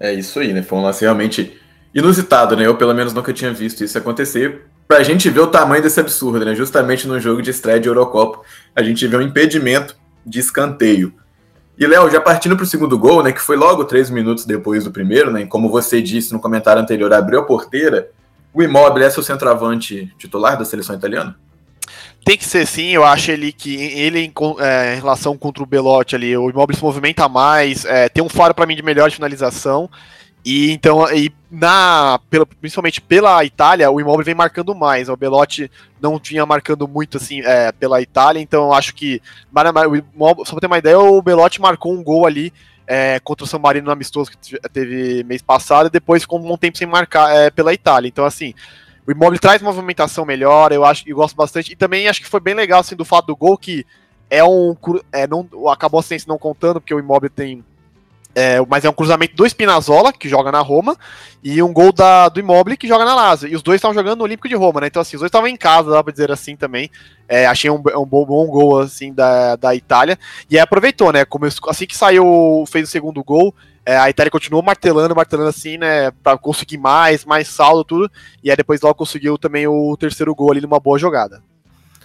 É 0.00 0.12
isso 0.12 0.40
aí, 0.40 0.52
né? 0.52 0.62
Foi 0.62 0.78
um 0.78 0.82
lance 0.82 1.02
realmente 1.02 1.56
inusitado, 1.94 2.56
né? 2.56 2.66
Eu, 2.66 2.76
pelo 2.76 2.92
menos, 2.92 3.12
nunca 3.12 3.32
tinha 3.32 3.52
visto 3.52 3.84
isso 3.84 3.96
acontecer. 3.96 4.62
Pra 4.88 5.02
gente 5.02 5.30
ver 5.30 5.40
o 5.40 5.46
tamanho 5.46 5.82
desse 5.82 6.00
absurdo, 6.00 6.44
né? 6.44 6.54
Justamente 6.54 7.06
no 7.06 7.20
jogo 7.20 7.40
de 7.40 7.50
estreia 7.50 7.78
de 7.78 7.88
Eurocopa, 7.88 8.40
a 8.74 8.82
gente 8.82 9.06
vê 9.06 9.16
um 9.16 9.22
impedimento 9.22 9.96
de 10.24 10.40
escanteio. 10.40 11.14
E, 11.78 11.86
Léo, 11.86 12.10
já 12.10 12.20
partindo 12.20 12.56
para 12.56 12.64
o 12.64 12.66
segundo 12.66 12.98
gol, 12.98 13.22
né? 13.22 13.32
Que 13.32 13.40
foi 13.40 13.56
logo 13.56 13.84
três 13.84 14.10
minutos 14.10 14.44
depois 14.44 14.84
do 14.84 14.90
primeiro, 14.90 15.30
né? 15.30 15.42
E 15.42 15.46
como 15.46 15.70
você 15.70 16.02
disse 16.02 16.32
no 16.32 16.40
comentário 16.40 16.80
anterior, 16.80 17.12
abriu 17.12 17.40
a 17.40 17.44
porteira. 17.44 18.10
O 18.52 18.62
Immobile 18.62 19.04
é 19.04 19.10
seu 19.10 19.22
centroavante 19.22 20.12
titular 20.18 20.58
da 20.58 20.64
seleção 20.64 20.94
italiana? 20.94 21.36
Tem 22.24 22.36
que 22.36 22.44
ser 22.44 22.66
sim, 22.66 22.90
eu 22.90 23.02
acho 23.02 23.32
ele 23.32 23.50
que 23.50 23.74
ele 23.74 24.20
em, 24.20 24.32
é, 24.60 24.94
em 24.94 24.98
relação 24.98 25.36
contra 25.36 25.62
o 25.62 25.66
Belotti 25.66 26.14
ali, 26.14 26.36
o 26.36 26.48
Immobile 26.50 26.76
se 26.76 26.84
movimenta 26.84 27.28
mais, 27.28 27.84
é, 27.84 28.08
tem 28.08 28.22
um 28.22 28.28
faro 28.28 28.54
para 28.54 28.64
mim 28.64 28.76
de 28.76 28.82
melhor 28.82 29.10
finalização. 29.10 29.90
E 30.44 30.72
então, 30.72 31.08
e 31.14 31.32
na, 31.50 32.18
pela, 32.28 32.44
principalmente 32.44 33.00
pela 33.00 33.44
Itália, 33.44 33.90
o 33.90 34.00
Immobile 34.00 34.24
vem 34.24 34.34
marcando 34.34 34.74
mais. 34.74 35.08
O 35.08 35.16
Belotti 35.16 35.70
não 36.00 36.18
vinha 36.18 36.44
marcando 36.44 36.88
muito 36.88 37.16
assim 37.16 37.40
é, 37.42 37.70
pela 37.70 38.02
Itália, 38.02 38.40
então 38.40 38.64
eu 38.64 38.72
acho 38.72 38.94
que. 38.94 39.22
Só 40.44 40.52
pra 40.52 40.60
ter 40.60 40.66
uma 40.66 40.78
ideia, 40.78 40.98
o 40.98 41.22
Belotti 41.22 41.60
marcou 41.60 41.92
um 41.92 42.02
gol 42.02 42.26
ali 42.26 42.52
é, 42.86 43.20
contra 43.20 43.44
o 43.44 43.46
San 43.46 43.58
Marino 43.58 43.86
no 43.86 43.92
amistoso 43.92 44.30
que 44.30 44.58
teve 44.70 45.22
mês 45.24 45.42
passado, 45.42 45.86
e 45.86 45.90
depois 45.90 46.22
ficou 46.22 46.40
um 46.40 46.56
tempo 46.56 46.76
sem 46.76 46.86
marcar 46.86 47.34
é, 47.34 47.50
pela 47.50 47.72
Itália. 47.72 48.08
Então, 48.08 48.24
assim, 48.24 48.52
o 49.06 49.12
Immobile 49.12 49.38
traz 49.38 49.62
movimentação 49.62 50.24
melhor, 50.24 50.72
eu 50.72 50.84
acho 50.84 51.08
e 51.08 51.12
gosto 51.12 51.36
bastante. 51.36 51.72
E 51.72 51.76
também 51.76 52.08
acho 52.08 52.20
que 52.20 52.28
foi 52.28 52.40
bem 52.40 52.54
legal 52.54 52.80
assim, 52.80 52.96
do 52.96 53.04
fato 53.04 53.26
do 53.26 53.36
gol 53.36 53.56
que 53.56 53.86
é 54.28 54.42
um. 54.42 54.76
É, 55.12 55.26
não, 55.26 55.46
acabou 55.68 56.00
a 56.00 56.02
ciência 56.02 56.28
não 56.28 56.38
contando, 56.38 56.80
porque 56.80 56.94
o 56.94 56.98
Immobile 56.98 57.30
tem 57.30 57.64
é, 58.34 58.58
mas 58.68 58.84
é 58.84 58.90
um 58.90 58.94
cruzamento 58.94 59.36
do 59.36 59.46
Spinazzola, 59.46 60.12
que 60.12 60.28
joga 60.28 60.50
na 60.50 60.60
Roma, 60.60 60.96
e 61.42 61.62
um 61.62 61.72
gol 61.72 61.92
da, 61.92 62.28
do 62.28 62.40
Immobile, 62.40 62.76
que 62.76 62.88
joga 62.88 63.04
na 63.04 63.14
Lazio. 63.14 63.48
E 63.48 63.54
os 63.54 63.62
dois 63.62 63.76
estavam 63.76 63.94
jogando 63.94 64.18
no 64.18 64.24
Olímpico 64.24 64.48
de 64.48 64.54
Roma, 64.54 64.80
né? 64.80 64.86
Então, 64.86 65.02
assim, 65.02 65.16
os 65.16 65.20
dois 65.20 65.28
estavam 65.28 65.48
em 65.48 65.56
casa, 65.56 65.90
dá 65.90 66.02
pra 66.02 66.12
dizer 66.12 66.30
assim 66.30 66.56
também. 66.56 66.90
É, 67.28 67.46
achei 67.46 67.70
um, 67.70 67.76
um 67.76 68.06
bom, 68.06 68.24
bom, 68.24 68.46
gol, 68.46 68.80
assim, 68.80 69.12
da, 69.12 69.56
da 69.56 69.74
Itália. 69.74 70.18
E 70.50 70.56
aí 70.56 70.62
aproveitou, 70.62 71.12
né? 71.12 71.24
Começou, 71.24 71.68
assim 71.68 71.86
que 71.86 71.96
saiu, 71.96 72.64
fez 72.68 72.88
o 72.88 72.90
segundo 72.90 73.22
gol, 73.22 73.54
é, 73.84 73.96
a 73.96 74.08
Itália 74.08 74.30
continuou 74.30 74.62
martelando, 74.62 75.14
martelando 75.14 75.48
assim, 75.48 75.76
né? 75.76 76.10
Pra 76.22 76.38
conseguir 76.38 76.78
mais, 76.78 77.24
mais 77.24 77.48
saldo, 77.48 77.84
tudo. 77.84 78.10
E 78.42 78.50
aí 78.50 78.56
depois 78.56 78.80
logo 78.80 78.94
conseguiu 78.94 79.36
também 79.36 79.66
o 79.66 79.96
terceiro 79.98 80.34
gol 80.34 80.52
ali 80.52 80.60
numa 80.60 80.78
boa 80.78 80.98
jogada. 80.98 81.42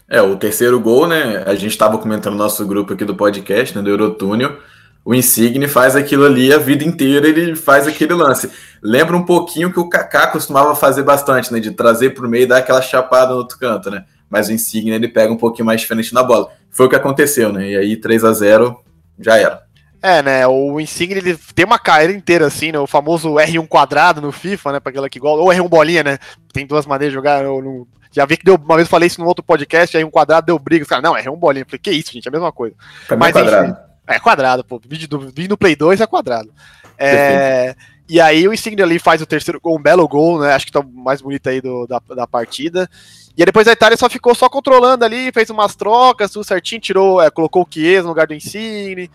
É, 0.10 0.22
o 0.22 0.36
terceiro 0.36 0.80
gol, 0.80 1.08
né? 1.08 1.44
A 1.46 1.54
gente 1.54 1.72
estava 1.72 1.98
comentando 1.98 2.34
no 2.34 2.40
nosso 2.40 2.66
grupo 2.66 2.94
aqui 2.94 3.06
do 3.06 3.16
podcast, 3.16 3.76
né? 3.76 3.84
Do 3.84 3.90
Eurotúnel 3.90 4.58
o 5.08 5.16
Insigne 5.16 5.70
faz 5.70 5.96
aquilo 5.96 6.26
ali 6.26 6.52
a 6.52 6.58
vida 6.58 6.84
inteira, 6.84 7.30
ele 7.30 7.56
faz 7.56 7.88
aquele 7.88 8.14
lance. 8.14 8.52
Lembra 8.84 9.16
um 9.16 9.24
pouquinho 9.24 9.72
que 9.72 9.80
o 9.80 9.88
Kaká 9.88 10.28
costumava 10.28 10.76
fazer 10.76 11.02
bastante, 11.02 11.50
né? 11.54 11.62
De 11.62 11.72
trazer 11.72 12.10
para 12.10 12.26
o 12.26 12.30
meio 12.30 12.44
e 12.44 12.46
dar 12.46 12.58
aquela 12.58 12.82
chapada 12.82 13.32
no 13.32 13.38
outro 13.38 13.58
canto, 13.58 13.90
né? 13.90 14.04
Mas 14.30 14.50
o 14.50 14.52
Insigne 14.52 14.92
ele 14.92 15.08
pega 15.08 15.32
um 15.32 15.38
pouquinho 15.38 15.66
mais 15.66 15.80
diferente 15.80 16.14
na 16.14 16.22
bola. 16.22 16.52
Foi 16.70 16.88
o 16.88 16.90
que 16.90 16.96
aconteceu, 16.98 17.54
né? 17.54 17.70
E 17.70 17.78
aí 17.78 17.96
3 17.96 18.26
a 18.26 18.34
0 18.34 18.84
já 19.18 19.38
era. 19.38 19.62
É, 20.02 20.22
né? 20.22 20.46
O 20.46 20.78
Insigne 20.78 21.14
ele 21.14 21.40
tem 21.56 21.64
uma 21.64 21.80
carreira 21.80 22.12
inteira 22.12 22.46
assim, 22.46 22.74
né? 22.74 22.80
O 22.80 22.86
famoso 22.86 23.36
R1 23.36 23.66
quadrado 23.66 24.20
no 24.20 24.34
FIFA, 24.34 24.74
né? 24.74 24.80
Para 24.82 24.90
aquela 24.90 25.10
que 25.10 25.20
igual 25.20 25.40
ou 25.40 25.48
R1 25.48 25.70
bolinha, 25.70 26.04
né? 26.04 26.18
Tem 26.52 26.68
duas 26.68 26.86
maneiras 26.86 27.14
de 27.14 27.16
jogar. 27.16 27.44
No... 27.44 27.88
Já 28.12 28.26
vi 28.26 28.36
que 28.36 28.44
deu 28.44 28.56
uma 28.56 28.76
vez 28.76 28.86
eu 28.86 28.92
falei 28.92 29.08
isso 29.08 29.22
no 29.22 29.28
outro 29.28 29.42
podcast, 29.42 29.98
R1 29.98 30.12
quadrado 30.12 30.48
deu 30.48 30.60
briga. 30.60 30.84
Os 30.84 30.90
caras, 30.90 31.02
não, 31.06 31.16
R1 31.16 31.40
bolinha. 31.40 31.62
Eu 31.62 31.66
falei, 31.66 31.80
que 31.80 31.92
isso, 31.92 32.12
gente? 32.12 32.28
É 32.28 32.30
a 32.30 32.32
mesma 32.34 32.52
coisa. 32.52 32.76
Mas 33.18 33.32
quadrado. 33.32 33.88
É 34.08 34.20
quadrado, 34.20 34.64
pô. 34.64 34.80
Vídeo 34.84 35.10
no 35.50 35.58
Play 35.58 35.76
2 35.76 36.00
é 36.00 36.08
quadrado. 36.08 36.50
É, 36.98 37.76
e 38.10 38.22
aí 38.22 38.48
o 38.48 38.54
Insigne 38.54 38.82
ali 38.82 38.98
faz 38.98 39.22
o 39.22 39.26
terceiro 39.26 39.60
gol, 39.60 39.78
um 39.78 39.82
belo 39.82 40.08
gol, 40.08 40.40
né? 40.40 40.54
Acho 40.54 40.66
que 40.66 40.72
tá 40.72 40.82
mais 40.82 41.22
bonito 41.22 41.48
aí 41.48 41.60
do, 41.60 41.86
da, 41.86 42.02
da 42.16 42.26
partida. 42.26 42.90
E 43.36 43.42
aí 43.42 43.46
depois 43.46 43.68
a 43.68 43.74
Itália 43.74 43.98
só 43.98 44.10
ficou 44.10 44.34
só 44.34 44.50
controlando 44.50 45.04
ali, 45.04 45.32
fez 45.32 45.50
umas 45.50 45.76
trocas, 45.76 46.32
tudo 46.32 46.46
certinho, 46.46 46.82
tirou, 46.82 47.22
é, 47.22 47.30
colocou 47.30 47.64
o 47.64 47.68
Chiesa 47.70 48.04
no 48.04 48.10
lugar 48.10 48.26
do 48.26 48.34
Insigne, 48.34 49.12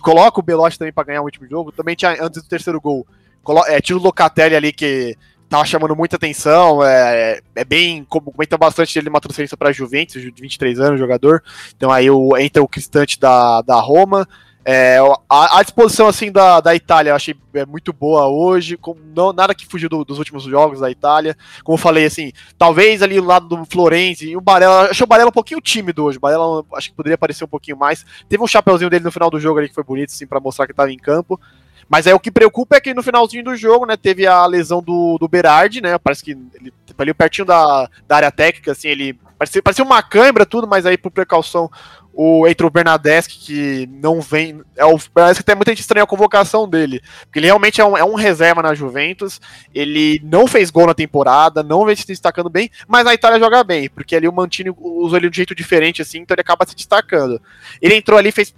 coloca 0.00 0.40
o 0.40 0.42
Belotti 0.42 0.78
também 0.78 0.92
para 0.92 1.08
ganhar 1.08 1.22
o 1.22 1.24
último 1.24 1.46
jogo. 1.48 1.72
Também 1.72 1.96
tinha, 1.96 2.16
antes 2.22 2.40
do 2.40 2.48
terceiro 2.48 2.80
gol, 2.80 3.06
colo, 3.42 3.64
é, 3.66 3.80
tira 3.80 3.98
o 3.98 4.02
Locatelli 4.02 4.54
ali 4.54 4.72
que 4.72 5.16
tava 5.48 5.64
chamando 5.64 5.94
muita 5.94 6.16
atenção, 6.16 6.82
é, 6.84 7.40
é 7.54 7.64
bem, 7.64 8.04
comenta 8.04 8.56
bastante 8.58 8.98
ele 8.98 9.08
uma 9.08 9.20
transferência 9.20 9.56
para 9.56 9.72
Juventus, 9.72 10.20
de 10.20 10.30
23 10.30 10.80
anos, 10.80 11.00
jogador. 11.00 11.42
Então 11.76 11.90
aí 11.90 12.10
o, 12.10 12.36
entra 12.36 12.62
o 12.62 12.68
Cristante 12.68 13.18
da, 13.18 13.62
da 13.62 13.80
Roma. 13.80 14.26
É, 14.68 14.98
a, 15.30 15.60
a, 15.60 15.62
disposição 15.62 16.08
assim 16.08 16.32
da, 16.32 16.60
da 16.60 16.74
Itália 16.74 17.10
eu 17.10 17.14
achei 17.14 17.36
é, 17.54 17.64
muito 17.64 17.92
boa 17.92 18.26
hoje, 18.26 18.76
com, 18.76 18.96
não, 19.14 19.32
nada 19.32 19.54
que 19.54 19.64
fugiu 19.64 19.88
do, 19.88 20.04
dos 20.04 20.18
últimos 20.18 20.42
jogos 20.42 20.80
da 20.80 20.90
Itália. 20.90 21.36
Como 21.62 21.74
eu 21.74 21.80
falei, 21.80 22.04
assim, 22.04 22.32
talvez 22.58 23.00
ali 23.00 23.14
do 23.14 23.24
lado 23.24 23.46
do 23.46 23.64
Florenzi, 23.64 24.36
o 24.36 24.40
Barella, 24.40 24.90
achei 24.90 25.04
o 25.04 25.06
Barella 25.06 25.28
um 25.28 25.32
pouquinho 25.32 25.60
tímido 25.60 26.02
hoje. 26.02 26.18
O 26.18 26.20
Barella 26.20 26.64
acho 26.74 26.90
que 26.90 26.96
poderia 26.96 27.14
aparecer 27.14 27.44
um 27.44 27.48
pouquinho 27.48 27.76
mais. 27.76 28.04
Teve 28.28 28.42
um 28.42 28.46
chapeuzinho 28.48 28.90
dele 28.90 29.04
no 29.04 29.12
final 29.12 29.30
do 29.30 29.38
jogo 29.38 29.60
ali 29.60 29.68
que 29.68 29.74
foi 29.74 29.84
bonito, 29.84 30.10
assim, 30.10 30.26
para 30.26 30.40
mostrar 30.40 30.66
que 30.66 30.72
estava 30.72 30.90
em 30.90 30.98
campo. 30.98 31.40
Mas 31.88 32.06
é 32.06 32.14
o 32.14 32.20
que 32.20 32.30
preocupa 32.30 32.76
é 32.76 32.80
que 32.80 32.94
no 32.94 33.02
finalzinho 33.02 33.44
do 33.44 33.56
jogo, 33.56 33.86
né, 33.86 33.96
teve 33.96 34.26
a 34.26 34.44
lesão 34.46 34.82
do, 34.82 35.16
do 35.18 35.28
Berardi, 35.28 35.80
né? 35.80 35.98
Parece 35.98 36.22
que 36.22 36.32
ele 36.54 36.72
ali 36.98 37.12
pertinho 37.12 37.44
da, 37.44 37.88
da 38.08 38.16
área 38.16 38.32
técnica, 38.32 38.72
assim, 38.72 38.88
ele 38.88 39.18
parecia, 39.38 39.62
parecia 39.62 39.84
uma 39.84 40.02
câimbra, 40.02 40.46
tudo, 40.46 40.66
mas 40.66 40.86
aí 40.86 40.96
por 40.96 41.10
precaução 41.10 41.70
o 42.16 42.46
o 42.46 42.70
Bernadeschi, 42.70 43.38
que 43.38 43.86
não 43.86 44.22
vem. 44.22 44.62
É 44.74 44.86
o, 44.86 44.98
que 44.98 45.44
tem 45.44 45.54
muita 45.54 45.72
gente 45.72 45.80
estranha 45.80 46.04
a 46.04 46.06
convocação 46.06 46.66
dele. 46.66 47.02
Porque 47.24 47.38
ele 47.38 47.46
realmente 47.46 47.78
é 47.78 47.84
um, 47.84 47.96
é 47.96 48.02
um, 48.02 48.14
reserva 48.14 48.62
na 48.62 48.74
Juventus. 48.74 49.38
Ele 49.74 50.18
não 50.24 50.46
fez 50.46 50.70
gol 50.70 50.86
na 50.86 50.94
temporada, 50.94 51.62
não 51.62 51.84
vem 51.84 51.94
se 51.94 52.06
destacando 52.06 52.48
bem, 52.48 52.70
mas 52.88 53.04
na 53.04 53.12
Itália 53.12 53.38
joga 53.38 53.62
bem, 53.62 53.90
porque 53.90 54.16
ali 54.16 54.26
o 54.26 54.32
Mantini 54.32 54.70
usou 54.78 55.18
ele 55.18 55.28
de 55.28 55.34
um 55.34 55.40
jeito 55.40 55.54
diferente, 55.54 56.00
assim, 56.00 56.20
então 56.20 56.34
ele 56.34 56.40
acaba 56.40 56.64
se 56.64 56.74
destacando. 56.74 57.40
Ele 57.82 57.94
entrou 57.94 58.18
ali, 58.18 58.32
fez 58.32 58.54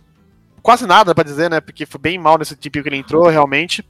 quase 0.63 0.87
nada 0.87 1.15
para 1.15 1.25
dizer, 1.25 1.51
né? 1.51 1.61
Porque 1.61 1.87
foi 1.87 2.01
bem 2.01 2.19
mal 2.19 2.39
nesse 2.39 2.57
tipo 2.57 2.83
que 2.83 2.89
ele 2.89 2.97
entrou, 2.97 3.29
realmente. 3.29 3.85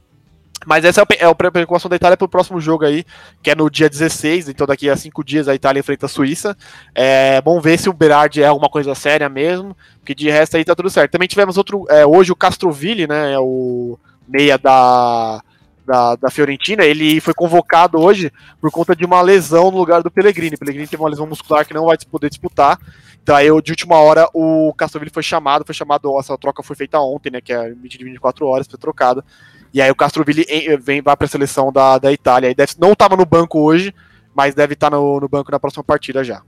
Mas 0.65 0.83
essa 0.83 1.05
é 1.17 1.25
a 1.25 1.35
preocupação 1.35 1.89
da 1.89 1.95
Itália 1.95 2.17
para 2.17 2.25
o 2.25 2.29
próximo 2.29 2.59
jogo 2.59 2.83
aí, 2.83 3.05
que 3.41 3.49
é 3.49 3.55
no 3.55 3.69
dia 3.69 3.89
16, 3.89 4.49
então 4.49 4.67
daqui 4.67 4.89
a 4.89 4.95
cinco 4.97 5.23
dias 5.23 5.47
a 5.47 5.55
Itália 5.55 5.79
enfrenta 5.79 6.05
a 6.05 6.09
Suíça. 6.09 6.55
É, 6.93 7.41
vamos 7.41 7.63
ver 7.63 7.79
se 7.79 7.89
o 7.89 7.93
Berardi 7.93 8.43
é 8.43 8.47
alguma 8.47 8.69
coisa 8.69 8.93
séria 8.93 9.29
mesmo, 9.29 9.75
porque 9.99 10.13
de 10.13 10.29
resto 10.29 10.57
aí 10.57 10.65
tá 10.65 10.75
tudo 10.75 10.89
certo. 10.89 11.11
Também 11.11 11.27
tivemos 11.29 11.57
outro, 11.57 11.85
é, 11.89 12.05
hoje 12.05 12.31
o 12.31 12.35
Castroville, 12.35 13.07
né, 13.07 13.33
é 13.33 13.39
o 13.39 13.97
meia 14.27 14.57
da, 14.57 15.41
da, 15.89 16.15
da, 16.15 16.29
Fiorentina, 16.29 16.85
ele 16.85 17.19
foi 17.19 17.33
convocado 17.33 17.99
hoje 17.99 18.31
por 18.61 18.69
conta 18.69 18.95
de 18.95 19.03
uma 19.03 19.21
lesão 19.21 19.71
no 19.71 19.77
lugar 19.77 20.03
do 20.03 20.11
Pellegrini. 20.11 20.53
O 20.53 20.59
Pellegrini 20.59 20.87
teve 20.87 21.01
uma 21.01 21.09
lesão 21.09 21.25
muscular 21.25 21.65
que 21.65 21.73
não 21.73 21.87
vai 21.87 21.97
poder 22.11 22.29
disputar. 22.29 22.79
Então 23.23 23.35
aí, 23.35 23.47
de 23.63 23.71
última 23.71 23.95
hora, 23.95 24.29
o 24.31 24.71
Castroville 24.77 25.11
foi 25.11 25.23
chamado, 25.23 25.65
foi 25.65 25.73
chamado, 25.73 26.15
essa 26.19 26.37
troca 26.37 26.61
foi 26.61 26.75
feita 26.75 26.99
ontem, 26.99 27.31
né, 27.31 27.41
que 27.41 27.51
é 27.51 27.69
limite 27.69 27.97
de 27.97 28.03
24 28.03 28.45
horas, 28.45 28.67
foi 28.67 28.77
trocada. 28.77 29.25
E 29.73 29.81
aí 29.81 29.89
o 29.89 29.95
Castroville 29.95 30.45
vem, 30.79 31.01
vai 31.01 31.17
para 31.17 31.25
a 31.25 31.29
seleção 31.29 31.71
da, 31.71 31.97
da 31.97 32.11
Itália. 32.11 32.51
E 32.51 32.53
deve, 32.53 32.73
não 32.79 32.91
estava 32.91 33.17
no 33.17 33.25
banco 33.25 33.59
hoje, 33.59 33.91
mas 34.35 34.53
deve 34.53 34.75
estar 34.75 34.91
tá 34.91 34.95
no, 34.95 35.19
no 35.19 35.27
banco 35.27 35.51
na 35.51 35.59
próxima 35.59 35.83
partida 35.83 36.23
já. 36.23 36.43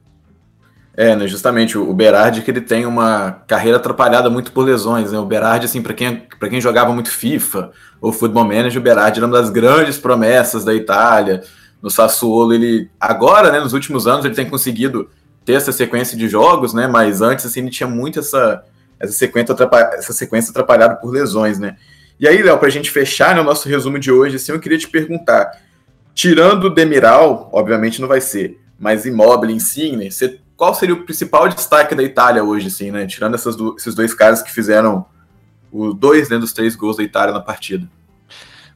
É, 0.96 1.16
né, 1.16 1.26
justamente 1.26 1.78
o 1.78 1.94
Berardi 1.94 2.42
que 2.42 2.52
ele 2.52 2.60
tem 2.60 2.86
uma 2.86 3.44
carreira 3.48 3.78
atrapalhada 3.78 4.30
muito 4.30 4.52
por 4.52 4.66
lesões, 4.66 5.12
né? 5.12 5.20
O 5.20 5.26
Berardi 5.26 5.66
assim, 5.66 5.82
para 5.82 5.94
quem 5.94 6.28
para 6.38 6.50
quem 6.50 6.60
jogava 6.60 6.94
muito 6.94 7.10
FIFA 7.10 7.72
ou 8.02 8.12
Football 8.12 8.44
Manager, 8.44 8.82
o 8.82 8.84
Berardi 8.84 9.20
era 9.20 9.26
uma 9.26 9.38
das 9.38 9.50
grandes 9.50 9.98
promessas 9.98 10.66
da 10.66 10.74
Itália. 10.74 11.44
No 11.82 11.90
Sassuolo, 11.90 12.54
ele 12.54 12.90
agora, 13.00 13.52
né, 13.52 13.60
nos 13.60 13.74
últimos 13.74 14.06
anos 14.06 14.26
ele 14.26 14.36
tem 14.36 14.50
conseguido 14.50 15.10
ter 15.46 15.54
essa 15.54 15.72
sequência 15.72 16.18
de 16.18 16.28
jogos, 16.28 16.74
né? 16.74 16.88
Mas 16.88 17.22
antes 17.22 17.46
assim 17.46 17.62
ele 17.62 17.70
tinha 17.70 17.88
muito 17.88 18.20
essa 18.20 18.64
essa 19.00 19.14
sequência 19.14 19.54
atrapalhada, 19.54 19.96
essa 19.96 20.14
sequência 20.14 20.52
atrapalhada 20.52 20.96
por 20.96 21.12
lesões, 21.12 21.58
né? 21.58 21.78
E 22.20 22.28
aí, 22.28 22.44
Léo, 22.44 22.60
para 22.60 22.68
a 22.68 22.72
gente 22.72 22.92
fechar 22.92 23.34
né, 23.34 23.42
o 23.42 23.44
nosso 23.44 23.68
resumo 23.68 23.98
de 23.98 24.12
hoje, 24.12 24.36
assim, 24.36 24.52
eu 24.52 24.60
queria 24.60 24.78
te 24.78 24.88
perguntar, 24.88 25.60
tirando 26.14 26.66
o 26.66 26.70
Demiral, 26.70 27.50
obviamente 27.52 28.00
não 28.00 28.08
vai 28.08 28.22
ser, 28.22 28.60
mas 28.78 29.08
Immobile, 29.08 29.52
Insigne, 29.52 30.12
você, 30.12 30.40
qual 30.62 30.76
seria 30.76 30.94
o 30.94 31.04
principal 31.04 31.50
destaque 31.50 31.96
da 31.96 32.04
Itália 32.04 32.44
hoje, 32.44 32.68
assim, 32.68 32.92
né? 32.92 33.08
Tirando 33.08 33.34
essas 33.34 33.56
do, 33.56 33.76
esses 33.76 33.96
dois 33.96 34.14
caras 34.14 34.44
que 34.44 34.52
fizeram 34.52 35.04
os 35.72 35.96
dois 35.96 36.30
né, 36.30 36.38
dos 36.38 36.54
três 36.54 36.76
gols 36.76 36.98
da 36.98 37.02
Itália 37.02 37.34
na 37.34 37.40
partida. 37.40 37.90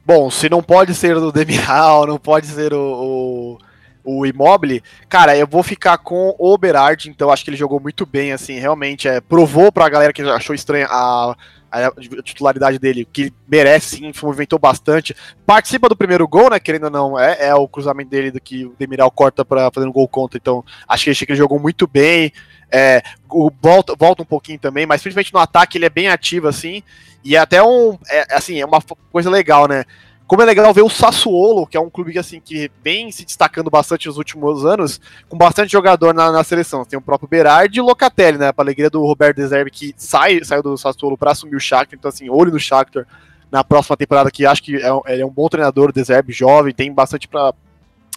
Bom, 0.04 0.28
se 0.28 0.48
não 0.48 0.64
pode 0.64 0.96
ser 0.96 1.16
o 1.16 1.30
Demiral, 1.30 2.04
não 2.04 2.18
pode 2.18 2.48
ser 2.48 2.74
o, 2.74 2.80
o 2.80 3.58
o 4.02 4.24
Immobile, 4.24 4.82
cara, 5.08 5.36
eu 5.36 5.48
vou 5.48 5.64
ficar 5.64 5.98
com 5.98 6.34
o 6.38 6.56
Berardi, 6.56 7.10
então 7.10 7.30
acho 7.30 7.42
que 7.42 7.50
ele 7.50 7.56
jogou 7.56 7.80
muito 7.80 8.06
bem, 8.06 8.32
assim, 8.32 8.56
realmente, 8.56 9.08
é, 9.08 9.20
provou 9.20 9.72
pra 9.72 9.88
galera 9.88 10.12
que 10.12 10.22
achou 10.22 10.54
estranha 10.54 10.86
a, 10.88 11.36
a 11.70 11.92
titularidade 12.22 12.78
dele, 12.78 13.06
que 13.10 13.32
merece 13.48 13.96
sim, 13.96 14.12
movimentou 14.22 14.58
bastante, 14.58 15.14
participa 15.44 15.88
do 15.88 15.96
primeiro 15.96 16.26
gol, 16.26 16.50
né, 16.50 16.58
querendo 16.58 16.84
ou 16.84 16.90
não, 16.90 17.18
é, 17.18 17.48
é 17.48 17.54
o 17.54 17.68
cruzamento 17.68 18.10
dele 18.10 18.30
do 18.30 18.40
que 18.40 18.64
o 18.64 18.74
Demiral 18.78 19.10
corta 19.10 19.44
para 19.44 19.70
fazer 19.70 19.86
um 19.86 19.92
gol 19.92 20.08
contra, 20.08 20.38
então 20.38 20.64
acho 20.88 21.04
que, 21.04 21.26
que 21.26 21.32
ele 21.32 21.38
jogou 21.38 21.58
muito 21.58 21.86
bem, 21.86 22.32
é, 22.70 23.02
o, 23.28 23.50
volta, 23.60 23.94
volta 23.96 24.22
um 24.22 24.26
pouquinho 24.26 24.58
também, 24.58 24.86
mas 24.86 25.02
principalmente 25.02 25.32
no 25.32 25.40
ataque 25.40 25.78
ele 25.78 25.86
é 25.86 25.90
bem 25.90 26.08
ativo, 26.08 26.48
assim, 26.48 26.82
e 27.24 27.36
é 27.36 27.38
até 27.38 27.62
um, 27.62 27.98
é, 28.08 28.34
assim, 28.34 28.60
é 28.60 28.64
uma 28.64 28.80
coisa 29.10 29.28
legal, 29.28 29.68
né, 29.68 29.84
como 30.26 30.42
é 30.42 30.44
legal 30.44 30.74
ver 30.74 30.82
o 30.82 30.88
Sassuolo, 30.88 31.66
que 31.66 31.76
é 31.76 31.80
um 31.80 31.88
clube 31.88 32.12
que, 32.12 32.18
assim, 32.18 32.40
que 32.40 32.70
vem 32.82 33.12
se 33.12 33.24
destacando 33.24 33.70
bastante 33.70 34.08
nos 34.08 34.18
últimos 34.18 34.64
anos, 34.64 35.00
com 35.28 35.38
bastante 35.38 35.70
jogador 35.70 36.12
na, 36.12 36.32
na 36.32 36.42
seleção. 36.42 36.84
Tem 36.84 36.98
o 36.98 37.02
próprio 37.02 37.28
Berardi 37.28 37.78
e 37.78 37.82
Locatelli, 37.82 38.36
né? 38.36 38.52
Para 38.52 38.64
alegria 38.64 38.90
do 38.90 39.02
Roberto 39.02 39.36
Deserve, 39.36 39.70
que 39.70 39.94
sai, 39.96 40.42
saiu 40.42 40.62
do 40.62 40.76
Sassuolo 40.76 41.16
para 41.16 41.30
assumir 41.30 41.54
o 41.54 41.60
Shakhtar. 41.60 41.96
Então, 41.96 42.08
assim, 42.08 42.28
olho 42.28 42.50
no 42.50 42.58
Shakhtar 42.58 43.06
na 43.50 43.62
próxima 43.62 43.96
temporada, 43.96 44.30
que 44.30 44.44
acho 44.44 44.62
que 44.62 44.76
é, 44.76 44.88
ele 45.06 45.22
é 45.22 45.26
um 45.26 45.30
bom 45.30 45.48
treinador, 45.48 45.92
Deserve, 45.92 46.32
jovem, 46.32 46.74
tem 46.74 46.92
bastante 46.92 47.28
para 47.28 47.54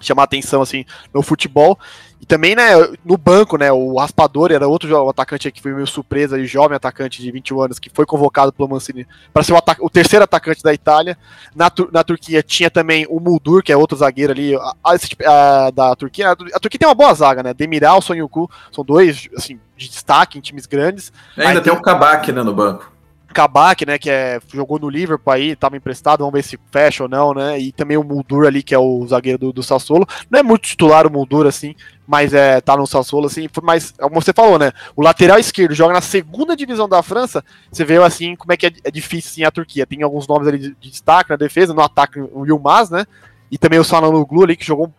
chamar 0.01 0.23
atenção 0.23 0.61
assim 0.61 0.85
no 1.13 1.21
futebol. 1.21 1.77
E 2.21 2.25
também, 2.25 2.53
né, 2.53 2.71
no 3.05 3.17
banco, 3.17 3.57
né, 3.57 3.71
o 3.71 3.97
Raspador 3.97 4.51
era 4.51 4.67
outro 4.67 5.09
atacante 5.09 5.49
que 5.51 5.61
foi 5.61 5.73
meio 5.73 5.87
surpresa 5.87 6.37
e 6.37 6.45
jovem 6.45 6.75
atacante 6.75 7.21
de 7.21 7.31
21 7.31 7.61
anos 7.61 7.79
que 7.79 7.89
foi 7.89 8.05
convocado 8.05 8.51
pelo 8.51 8.67
Mancini 8.67 9.07
para 9.33 9.41
ser 9.41 9.53
o, 9.53 9.57
o, 9.79 9.89
terceiro 9.89 10.25
atacante 10.25 10.61
da 10.61 10.73
Itália. 10.73 11.17
Na, 11.55 11.71
na 11.93 12.03
Turquia 12.03 12.43
tinha 12.43 12.69
também 12.69 13.05
o 13.09 13.21
Muldur, 13.21 13.63
que 13.63 13.71
é 13.71 13.77
outro 13.77 13.97
zagueiro 13.97 14.33
ali 14.33 14.53
a, 14.53 14.73
a, 14.83 15.67
a, 15.67 15.71
da 15.71 15.95
Turquia. 15.95 16.31
A, 16.31 16.59
Turquia 16.59 16.79
tem 16.79 16.87
uma 16.87 16.95
boa 16.95 17.13
zaga, 17.13 17.41
né? 17.41 17.53
Demiral, 17.53 18.01
Sonhuku, 18.01 18.51
são 18.69 18.83
dois 18.83 19.29
assim 19.37 19.57
de 19.77 19.87
destaque 19.87 20.37
em 20.37 20.41
times 20.41 20.65
grandes. 20.65 21.13
ainda 21.37 21.61
tem 21.61 21.71
o 21.71 21.81
Kabak, 21.81 22.33
né, 22.33 22.43
no 22.43 22.53
banco. 22.53 22.98
Kabak, 23.33 23.85
né, 23.85 23.97
que 23.97 24.09
é, 24.09 24.39
jogou 24.53 24.79
no 24.79 24.89
Liverpool 24.89 25.33
aí, 25.33 25.49
estava 25.51 25.77
emprestado, 25.77 26.19
vamos 26.19 26.33
ver 26.33 26.43
se 26.43 26.59
fecha 26.71 27.03
ou 27.03 27.09
não, 27.09 27.33
né, 27.33 27.59
e 27.59 27.71
também 27.71 27.97
o 27.97 28.03
Muldur 28.03 28.45
ali, 28.45 28.63
que 28.63 28.73
é 28.73 28.79
o 28.79 29.05
zagueiro 29.07 29.37
do, 29.37 29.53
do 29.53 29.63
Sassuolo, 29.63 30.07
não 30.29 30.39
é 30.39 30.43
muito 30.43 30.63
titular 30.63 31.05
o 31.05 31.11
Muldur, 31.11 31.45
assim, 31.45 31.75
mas 32.07 32.33
é, 32.33 32.59
tá 32.59 32.75
no 32.75 32.87
Sassuolo, 32.87 33.27
assim, 33.27 33.47
mas, 33.61 33.91
como 33.91 34.21
você 34.21 34.33
falou, 34.33 34.57
né, 34.57 34.71
o 34.95 35.01
lateral 35.01 35.37
esquerdo 35.37 35.75
joga 35.75 35.93
na 35.93 36.01
segunda 36.01 36.55
divisão 36.55 36.89
da 36.89 37.03
França, 37.03 37.43
você 37.71 37.85
vê, 37.85 37.97
assim, 37.97 38.35
como 38.35 38.51
é 38.51 38.57
que 38.57 38.65
é, 38.65 38.71
é 38.83 38.91
difícil, 38.91 39.31
assim, 39.31 39.43
a 39.43 39.51
Turquia, 39.51 39.85
tem 39.85 40.03
alguns 40.03 40.27
nomes 40.27 40.47
ali 40.47 40.57
de, 40.57 40.75
de 40.79 40.89
destaque 40.89 41.29
na 41.29 41.35
defesa, 41.35 41.73
no 41.73 41.81
ataque 41.81 42.19
o 42.19 42.45
Yilmaz, 42.45 42.89
né, 42.89 43.05
e 43.51 43.57
também 43.57 43.79
o 43.79 43.83
Salanoglu 43.83 44.43
ali, 44.43 44.55
que 44.55 44.65
jogou 44.65 44.93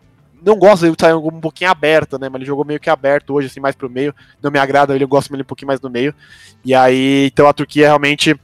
não 0.45 0.57
gosto 0.57 0.83
dele 0.83 0.97
sair 0.99 1.15
um 1.15 1.41
pouquinho 1.41 1.71
aberto, 1.71 2.19
né? 2.19 2.29
Mas 2.29 2.41
ele 2.41 2.47
jogou 2.47 2.65
meio 2.65 2.81
que 2.81 2.91
aberto 2.91 3.35
hoje, 3.35 3.49
assim, 3.49 3.61
mais 3.61 3.75
pro 3.75 3.91
meio. 3.91 4.15
Não 4.43 4.51
me 4.51 4.59
agrada 4.59 4.95
ele, 4.95 5.05
eu 5.05 5.09
gosto 5.09 5.31
dele 5.31 5.43
um 5.43 5.47
pouquinho 5.47 5.69
mais 5.69 5.81
no 5.81 5.91
meio. 5.91 6.15
E 6.65 6.75
aí, 6.75 7.27
então 7.27 7.47
a 7.47 7.53
Turquia 7.53 7.87
realmente 7.87 8.39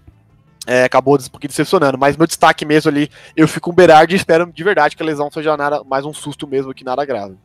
é, 0.67 0.85
acabou 0.85 1.15
um 1.15 1.31
pouquinho 1.31 1.51
decepcionando. 1.51 1.99
Mas 1.99 2.17
meu 2.17 2.27
destaque 2.27 2.65
mesmo 2.65 2.91
ali, 2.91 3.11
eu 3.37 3.47
fico 3.47 3.67
com 3.67 3.71
o 3.71 3.75
Berardi 3.75 4.15
e 4.15 4.17
espero 4.17 4.51
de 4.53 4.65
verdade 4.65 4.97
que 4.97 5.03
a 5.03 5.07
lesão 5.07 5.31
seja 5.31 5.57
nada, 5.57 5.83
mais 5.85 6.05
um 6.05 6.13
susto 6.13 6.47
mesmo 6.47 6.75
que 6.75 6.85
nada 6.85 7.05
grave. 7.05 7.37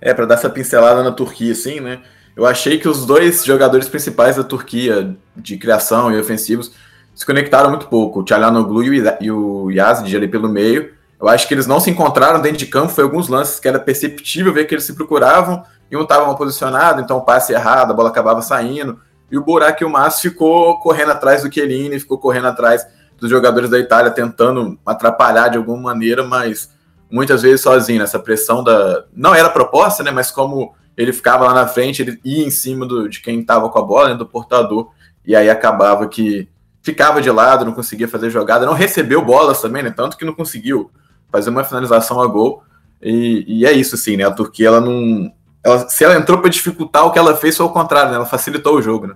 É, 0.00 0.12
para 0.12 0.26
dar 0.26 0.34
essa 0.34 0.50
pincelada 0.50 1.02
na 1.02 1.12
Turquia, 1.12 1.52
assim, 1.52 1.80
né? 1.80 2.00
Eu 2.36 2.44
achei 2.44 2.78
que 2.78 2.88
os 2.88 3.06
dois 3.06 3.44
jogadores 3.44 3.88
principais 3.88 4.36
da 4.36 4.44
Turquia, 4.44 5.16
de 5.34 5.56
criação 5.56 6.12
e 6.12 6.20
ofensivos, 6.20 6.72
se 7.14 7.24
conectaram 7.24 7.70
muito 7.70 7.88
pouco. 7.88 8.20
O 8.20 8.22
Tchalanoglu 8.22 8.84
e 8.84 9.30
o 9.30 9.70
Yazid 9.70 10.14
ali 10.14 10.28
pelo 10.28 10.48
meio 10.48 10.95
eu 11.20 11.28
acho 11.28 11.48
que 11.48 11.54
eles 11.54 11.66
não 11.66 11.80
se 11.80 11.90
encontraram 11.90 12.40
dentro 12.40 12.58
de 12.58 12.66
campo, 12.66 12.92
foi 12.92 13.04
alguns 13.04 13.28
lances 13.28 13.58
que 13.58 13.66
era 13.66 13.78
perceptível 13.78 14.52
ver 14.52 14.66
que 14.66 14.74
eles 14.74 14.84
se 14.84 14.94
procuravam 14.94 15.64
e 15.90 15.96
um 15.96 16.02
estava 16.02 16.26
mal 16.26 16.36
posicionado, 16.36 17.00
então 17.00 17.20
passe 17.20 17.52
errado, 17.52 17.90
a 17.90 17.94
bola 17.94 18.08
acabava 18.10 18.42
saindo. 18.42 19.00
E 19.30 19.38
o 19.38 19.42
Burak 19.42 19.82
e 19.82 19.86
o 19.86 19.90
Massa 19.90 20.20
ficou 20.20 20.78
correndo 20.80 21.12
atrás 21.12 21.42
do 21.42 21.52
Chiellini, 21.52 21.98
ficou 21.98 22.18
correndo 22.18 22.48
atrás 22.48 22.86
dos 23.18 23.30
jogadores 23.30 23.70
da 23.70 23.78
Itália, 23.78 24.10
tentando 24.10 24.78
atrapalhar 24.84 25.48
de 25.48 25.56
alguma 25.56 25.80
maneira, 25.80 26.22
mas 26.24 26.70
muitas 27.10 27.42
vezes 27.42 27.62
sozinho. 27.62 28.02
Essa 28.02 28.18
pressão 28.18 28.62
da. 28.62 29.04
Não 29.12 29.34
era 29.34 29.48
proposta, 29.48 30.02
né? 30.02 30.10
Mas 30.10 30.30
como 30.30 30.74
ele 30.96 31.12
ficava 31.12 31.46
lá 31.46 31.54
na 31.54 31.66
frente, 31.66 32.02
ele 32.02 32.20
ia 32.24 32.46
em 32.46 32.50
cima 32.50 32.86
do, 32.86 33.08
de 33.08 33.20
quem 33.20 33.40
estava 33.40 33.68
com 33.68 33.78
a 33.78 33.82
bola, 33.82 34.10
né, 34.10 34.14
do 34.14 34.26
portador, 34.26 34.90
e 35.26 35.36
aí 35.36 35.50
acabava 35.50 36.08
que 36.08 36.48
ficava 36.82 37.20
de 37.20 37.30
lado, 37.30 37.64
não 37.64 37.72
conseguia 37.72 38.08
fazer 38.08 38.30
jogada, 38.30 38.64
não 38.64 38.72
recebeu 38.72 39.22
bolas 39.22 39.60
também, 39.60 39.82
né? 39.82 39.90
Tanto 39.90 40.16
que 40.16 40.24
não 40.24 40.32
conseguiu 40.32 40.90
fazer 41.30 41.50
uma 41.50 41.64
finalização 41.64 42.20
a 42.20 42.26
gol. 42.26 42.62
E, 43.02 43.44
e 43.46 43.66
é 43.66 43.72
isso, 43.72 43.94
assim, 43.94 44.16
né? 44.16 44.24
A 44.24 44.30
Turquia, 44.30 44.68
ela 44.68 44.80
não. 44.80 45.32
Ela, 45.64 45.88
se 45.88 46.04
ela 46.04 46.16
entrou 46.16 46.38
para 46.38 46.50
dificultar, 46.50 47.04
o 47.04 47.10
que 47.10 47.18
ela 47.18 47.36
fez 47.36 47.56
foi 47.56 47.66
o 47.66 47.70
contrário, 47.70 48.10
né? 48.10 48.16
Ela 48.16 48.26
facilitou 48.26 48.76
o 48.76 48.82
jogo, 48.82 49.08
né? 49.08 49.14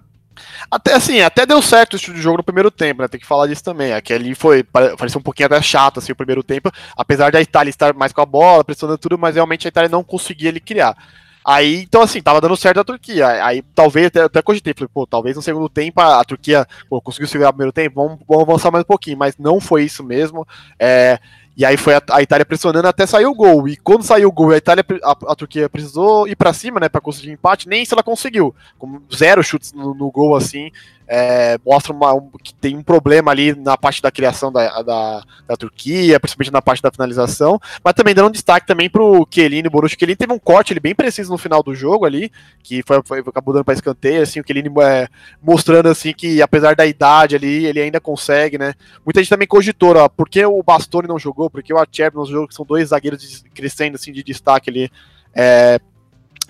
Até 0.71 0.95
assim, 0.95 1.21
até 1.21 1.45
deu 1.45 1.61
certo 1.61 1.95
o 1.95 1.97
estilo 1.97 2.17
de 2.17 2.23
jogo 2.23 2.39
no 2.39 2.45
primeiro 2.45 2.71
tempo, 2.71 3.03
né? 3.03 3.09
Tem 3.09 3.21
que 3.21 3.27
falar 3.27 3.47
disso 3.49 3.65
também. 3.65 3.93
Aqui 3.93 4.13
ali 4.13 4.35
foi, 4.35 4.63
pareceu 4.63 5.19
um 5.19 5.23
pouquinho 5.23 5.47
até 5.47 5.61
chato 5.61 5.99
assim 5.99 6.13
o 6.13 6.17
primeiro 6.17 6.43
tempo, 6.43 6.71
apesar 6.97 7.33
da 7.33 7.41
Itália 7.41 7.71
estar 7.71 7.93
mais 7.95 8.13
com 8.13 8.21
a 8.21 8.27
bola, 8.27 8.65
pressionando 8.65 8.99
tudo, 8.99 9.19
mas 9.19 9.35
realmente 9.35 9.67
a 9.67 9.69
Itália 9.69 9.89
não 9.89 10.05
conseguia 10.05 10.49
ele 10.49 10.61
criar. 10.61 10.97
Aí, 11.45 11.83
então 11.83 12.03
assim, 12.03 12.21
tava 12.21 12.41
dando 12.41 12.57
certo 12.57 12.81
a 12.81 12.85
Turquia. 12.85 13.45
Aí 13.45 13.63
talvez 13.75 14.07
até, 14.07 14.23
até 14.23 14.43
cogitei, 14.43 14.75
falei, 14.75 14.91
pô, 14.93 15.07
talvez 15.07 15.35
no 15.35 15.43
segundo 15.43 15.69
tempo 15.69 16.01
a, 16.01 16.21
a 16.21 16.25
Turquia 16.25 16.67
pô, 16.89 17.01
conseguiu 17.01 17.27
segurar 17.27 17.51
o 17.51 17.53
primeiro 17.53 17.73
tempo, 17.73 18.03
vamos, 18.03 18.21
vamos 18.29 18.45
avançar 18.45 18.71
mais 18.71 18.85
um 18.85 18.87
pouquinho, 18.87 19.19
mas 19.19 19.37
não 19.39 19.59
foi 19.61 19.85
isso 19.85 20.05
mesmo. 20.05 20.47
É, 20.79 21.19
e 21.57 21.65
aí 21.65 21.77
foi 21.77 21.95
a, 21.95 22.03
a, 22.11 22.23
Itália 22.23 22.47
pressionando 22.47 22.89
até 22.89 23.07
sair 23.07 23.27
o 23.27 23.35
gol. 23.35 23.69
E 23.69 23.77
quando 23.77 24.03
saiu 24.03 24.29
o 24.29 24.33
gol, 24.33 24.51
a 24.51 24.57
Itália, 24.57 24.85
a, 25.03 25.11
a 25.11 25.35
Turquia 25.35 25.69
precisou 25.69 26.27
ir 26.27 26.37
para 26.37 26.53
cima, 26.53 26.81
né, 26.81 26.89
para 26.89 27.01
conseguir 27.01 27.33
empate. 27.33 27.69
Nem 27.69 27.83
isso 27.83 27.95
ela 27.95 28.03
conseguiu. 28.03 28.55
Com 28.79 29.01
zero 29.15 29.43
chutes 29.43 29.73
no, 29.73 29.95
no 29.95 30.11
gol 30.11 30.37
assim, 30.37 30.71
é, 31.13 31.59
mostra 31.67 31.93
uma, 31.93 32.15
um, 32.15 32.31
que 32.41 32.55
tem 32.55 32.77
um 32.77 32.85
problema 32.85 33.33
ali 33.33 33.53
na 33.53 33.77
parte 33.77 34.01
da 34.01 34.13
criação 34.13 34.53
da, 34.53 34.81
da, 34.81 35.25
da, 35.49 35.57
Turquia, 35.57 36.21
principalmente 36.21 36.53
na 36.53 36.63
parte 36.63 36.81
da 36.81 36.93
finalização, 36.93 37.61
mas 37.83 37.95
também 37.95 38.15
dando 38.15 38.29
um 38.29 38.31
destaque 38.31 38.65
também 38.65 38.89
pro 38.89 39.27
Chiellini, 39.29 39.67
o 39.67 39.71
Borussia 39.73 39.99
Chiellini 39.99 40.15
teve 40.15 40.33
um 40.33 40.39
corte 40.39 40.73
ele 40.73 40.79
bem 40.79 40.95
preciso 40.95 41.33
no 41.33 41.37
final 41.37 41.65
do 41.65 41.75
jogo 41.75 42.07
ali, 42.07 42.31
que 42.63 42.85
foi, 42.87 43.03
foi 43.05 43.19
acabou 43.19 43.53
dando 43.53 43.65
para 43.65 43.75
escanteio, 43.75 44.23
assim, 44.23 44.39
o 44.39 44.45
Chiellini 44.47 44.71
é, 44.83 45.09
mostrando 45.43 45.89
assim 45.89 46.13
que 46.13 46.41
apesar 46.41 46.77
da 46.77 46.87
idade 46.87 47.35
ali, 47.35 47.67
ele 47.67 47.81
ainda 47.81 48.01
consegue, 48.01 48.57
né? 48.57 48.75
Muita 49.05 49.21
gente 49.21 49.31
também 49.31 49.49
cogitou, 49.49 49.97
ó, 49.97 50.09
por 50.09 50.29
que 50.29 50.47
o 50.47 50.63
Bastoni 50.63 51.09
não 51.09 51.19
jogou, 51.19 51.51
por 51.51 51.61
que 51.61 51.75
o 51.75 51.79
Acerbi 51.79 52.17
não 52.19 52.25
jogou, 52.25 52.47
que 52.47 52.55
são 52.55 52.65
dois 52.65 52.91
zagueiros 52.91 53.43
crescendo 53.53 53.97
assim 53.97 54.13
de 54.13 54.23
destaque 54.23 54.71
ali, 54.71 54.89
é, 55.35 55.81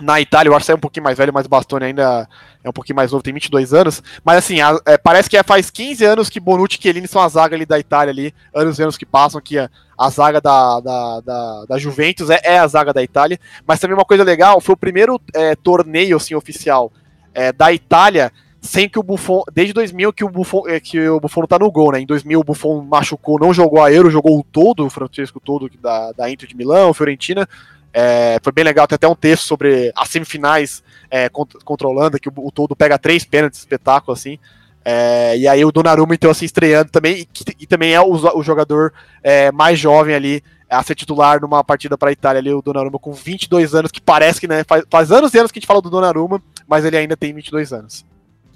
na 0.00 0.20
Itália, 0.20 0.50
o 0.50 0.54
Arce 0.54 0.72
é 0.72 0.74
um 0.74 0.78
pouquinho 0.78 1.04
mais 1.04 1.16
velho, 1.16 1.32
mas 1.32 1.46
o 1.46 1.48
Bastoni 1.48 1.86
ainda 1.86 2.28
é 2.62 2.68
um 2.68 2.72
pouquinho 2.72 2.96
mais 2.96 3.12
novo, 3.12 3.22
tem 3.22 3.32
22 3.32 3.72
anos. 3.74 4.02
Mas 4.24 4.38
assim, 4.38 4.60
a, 4.60 4.78
é, 4.86 4.98
parece 4.98 5.28
que 5.28 5.36
é, 5.36 5.42
faz 5.42 5.70
15 5.70 6.04
anos 6.04 6.28
que 6.28 6.40
Bonucci 6.40 6.78
e 6.78 6.82
Chiellini 6.82 7.08
são 7.08 7.22
a 7.22 7.28
zaga 7.28 7.54
ali 7.54 7.66
da 7.66 7.78
Itália 7.78 8.12
ali, 8.12 8.34
anos 8.54 8.78
e 8.78 8.82
anos 8.82 8.96
que 8.96 9.06
passam, 9.06 9.40
que 9.40 9.58
a, 9.58 9.70
a 9.98 10.10
zaga 10.10 10.40
da, 10.40 10.80
da, 10.80 11.20
da, 11.20 11.64
da 11.66 11.78
Juventus 11.78 12.30
é, 12.30 12.40
é, 12.42 12.58
a 12.58 12.66
zaga 12.66 12.92
da 12.92 13.02
Itália. 13.02 13.38
Mas 13.66 13.80
também 13.80 13.96
uma 13.96 14.04
coisa 14.04 14.24
legal, 14.24 14.60
foi 14.60 14.74
o 14.74 14.78
primeiro 14.78 15.20
é, 15.34 15.54
torneio 15.54 16.16
assim, 16.16 16.34
oficial 16.34 16.92
é, 17.34 17.52
da 17.52 17.72
Itália 17.72 18.32
sem 18.60 18.88
que 18.88 18.98
o 18.98 19.02
Buffon, 19.02 19.42
desde 19.52 19.72
2000 19.72 20.12
que 20.12 20.24
o 20.24 20.28
Buffon, 20.28 20.68
é, 20.68 20.78
que 20.78 21.08
o 21.08 21.18
Buffon 21.18 21.46
tá 21.46 21.58
no 21.58 21.70
gol, 21.70 21.92
né? 21.92 22.00
Em 22.00 22.06
2000 22.06 22.40
o 22.40 22.44
Buffon 22.44 22.82
machucou, 22.82 23.38
não 23.38 23.54
jogou 23.54 23.82
a 23.82 23.90
Euro, 23.90 24.10
jogou 24.10 24.38
o 24.38 24.44
todo, 24.44 24.84
o 24.84 24.90
Francesco 24.90 25.40
todo 25.40 25.70
da, 25.80 26.12
da 26.12 26.30
Inter 26.30 26.48
de 26.48 26.54
Milão, 26.56 26.92
Fiorentina, 26.92 27.48
é, 27.92 28.38
foi 28.42 28.53
bem 28.53 28.64
legal, 28.64 28.87
tem 28.87 28.96
até 28.96 29.09
um 29.09 29.14
texto 29.14 29.44
sobre 29.44 29.92
as 29.96 30.09
semifinais 30.09 30.83
é, 31.11 31.26
a 31.26 31.87
Holanda, 31.87 32.18
que 32.18 32.29
o, 32.29 32.33
o 32.37 32.50
todo 32.53 32.76
pega 32.76 32.98
três 32.98 33.24
pênaltis, 33.24 33.59
espetáculo, 33.59 34.12
assim. 34.12 34.38
É, 34.85 35.37
e 35.37 35.46
aí 35.46 35.64
o 35.64 35.72
Donnarumma, 35.72 36.14
então, 36.14 36.31
assim, 36.31 36.44
estreando 36.44 36.90
também, 36.90 37.20
e, 37.20 37.29
e 37.61 37.66
também 37.66 37.92
é 37.92 38.00
o, 38.00 38.11
o 38.11 38.42
jogador 38.42 38.92
é, 39.22 39.53
mais 39.53 39.79
jovem 39.79 40.14
ali 40.14 40.42
a 40.68 40.83
ser 40.83 40.94
titular 40.94 41.40
numa 41.40 41.64
partida 41.64 41.98
para 41.98 42.11
a 42.11 42.12
Itália 42.12 42.38
ali, 42.38 42.53
o 42.53 42.62
Donnarumma 42.62 42.98
com 42.98 43.12
22 43.12 43.74
anos, 43.74 43.90
que 43.90 44.00
parece 44.00 44.40
que, 44.40 44.46
né, 44.46 44.62
faz, 44.64 44.85
faz 44.88 45.11
anos 45.11 45.35
e 45.35 45.38
anos 45.38 45.50
que 45.50 45.59
a 45.59 45.61
gente 45.61 45.66
fala 45.66 45.83
do 45.83 45.90
Donnarumma, 45.90 46.40
mas 46.66 46.85
ele 46.85 46.96
ainda 46.96 47.16
tem 47.16 47.35
22 47.35 47.72
anos. 47.72 48.07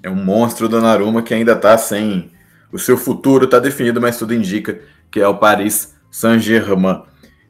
É 0.01 0.09
um 0.09 0.15
monstro 0.15 0.69
Donnarumma 0.69 1.21
que 1.21 1.33
ainda 1.33 1.55
tá 1.55 1.77
sem... 1.77 2.31
O 2.71 2.79
seu 2.79 2.97
futuro 2.97 3.47
tá 3.47 3.59
definido, 3.59 4.01
mas 4.01 4.17
tudo 4.17 4.33
indica 4.33 4.79
que 5.09 5.19
é 5.19 5.27
o 5.27 5.37
Paris 5.37 5.95
Saint-Germain. 6.11 7.03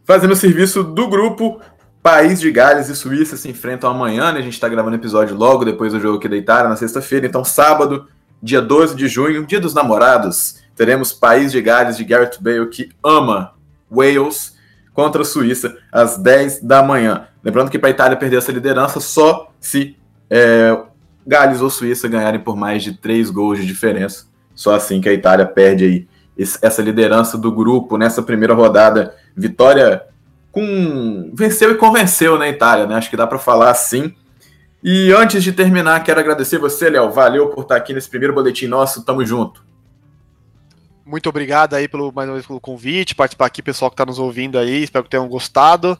Fazendo 0.03 0.31
o 0.31 0.35
serviço 0.35 0.83
do 0.83 1.07
grupo, 1.07 1.59
País 2.05 2.39
de 2.39 2.51
Gales 2.51 2.87
e 2.87 2.95
Suíça 2.95 3.35
se 3.35 3.49
enfrentam 3.49 3.89
amanhã, 3.89 4.31
né? 4.31 4.37
A 4.37 4.43
gente 4.43 4.53
está 4.53 4.69
gravando 4.69 4.95
episódio 4.95 5.35
logo 5.35 5.65
depois 5.65 5.91
do 5.91 5.99
jogo 5.99 6.19
da 6.29 6.37
Itália, 6.37 6.69
na 6.69 6.75
sexta-feira. 6.75 7.25
Então, 7.25 7.43
sábado, 7.43 8.07
dia 8.39 8.61
12 8.61 8.95
de 8.95 9.07
junho, 9.07 9.43
dia 9.43 9.59
dos 9.59 9.73
namorados, 9.73 10.61
teremos 10.75 11.11
País 11.11 11.51
de 11.51 11.59
Gales 11.63 11.97
de 11.97 12.03
Gareth 12.03 12.37
Bale, 12.39 12.67
que 12.67 12.91
ama 13.03 13.55
Wales, 13.91 14.55
contra 14.93 15.23
a 15.23 15.25
Suíça, 15.25 15.79
às 15.91 16.15
10 16.15 16.61
da 16.61 16.83
manhã. 16.83 17.27
Lembrando 17.43 17.71
que 17.71 17.79
para 17.79 17.89
a 17.89 17.91
Itália 17.91 18.15
perder 18.15 18.37
essa 18.37 18.51
liderança 18.51 18.99
só 18.99 19.51
se 19.59 19.97
é, 20.29 20.77
Gales 21.25 21.59
ou 21.59 21.71
Suíça 21.71 22.07
ganharem 22.07 22.39
por 22.39 22.55
mais 22.55 22.83
de 22.83 22.93
3 22.93 23.31
gols 23.31 23.57
de 23.57 23.65
diferença. 23.65 24.27
Só 24.53 24.75
assim 24.75 25.01
que 25.01 25.09
a 25.09 25.13
Itália 25.13 25.47
perde 25.47 25.83
aí 25.83 26.07
essa 26.61 26.83
liderança 26.83 27.35
do 27.35 27.51
grupo 27.51 27.97
nessa 27.97 28.21
primeira 28.21 28.53
rodada. 28.53 29.15
Vitória 29.35 30.03
com 30.55 31.31
venceu 31.33 31.71
e 31.71 31.75
convenceu 31.75 32.39
na 32.39 32.47
Itália, 32.47 32.87
né? 32.87 32.95
Acho 32.95 33.09
que 33.09 33.17
dá 33.17 33.27
para 33.27 33.37
falar 33.37 33.69
assim. 33.69 34.15
E 34.81 35.11
antes 35.11 35.43
de 35.43 35.51
terminar, 35.51 36.01
quero 36.01 36.21
agradecer 36.21 36.57
você, 36.57 36.89
Léo. 36.89 37.11
Valeu 37.11 37.49
por 37.49 37.63
estar 37.63 37.75
aqui 37.75 37.93
nesse 37.93 38.09
primeiro 38.09 38.33
boletim 38.33 38.65
nosso. 38.65 39.03
Tamo 39.03 39.25
junto. 39.25 39.65
Muito 41.05 41.27
obrigado 41.27 41.73
aí 41.73 41.89
pelo 41.89 42.09
mais 42.11 42.29
uma 42.29 42.35
vez 42.35 42.47
pelo 42.47 42.61
convite, 42.61 43.13
participar 43.13 43.47
aqui, 43.47 43.61
pessoal 43.61 43.91
que 43.91 43.95
está 43.95 44.05
nos 44.05 44.17
ouvindo 44.17 44.57
aí. 44.57 44.83
Espero 44.83 45.03
que 45.03 45.09
tenham 45.09 45.27
gostado. 45.27 45.99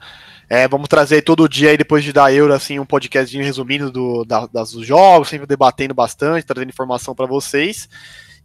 É, 0.50 0.70
vamos 0.70 0.88
trazer 0.88 1.22
todo 1.24 1.50
dia 1.50 1.72
aí, 1.72 1.78
depois 1.78 2.04
de 2.04 2.14
dar 2.14 2.34
euro, 2.34 2.54
assim, 2.54 2.80
um 2.80 2.86
podcastzinho 2.86 3.44
resumindo 3.44 3.92
do, 3.92 4.24
da, 4.24 4.48
das, 4.48 4.72
dos 4.72 4.88
jogos, 4.88 5.28
sempre 5.28 5.46
debatendo 5.46 5.94
bastante, 5.94 6.46
trazendo 6.46 6.70
informação 6.70 7.14
para 7.14 7.26
vocês. 7.26 7.90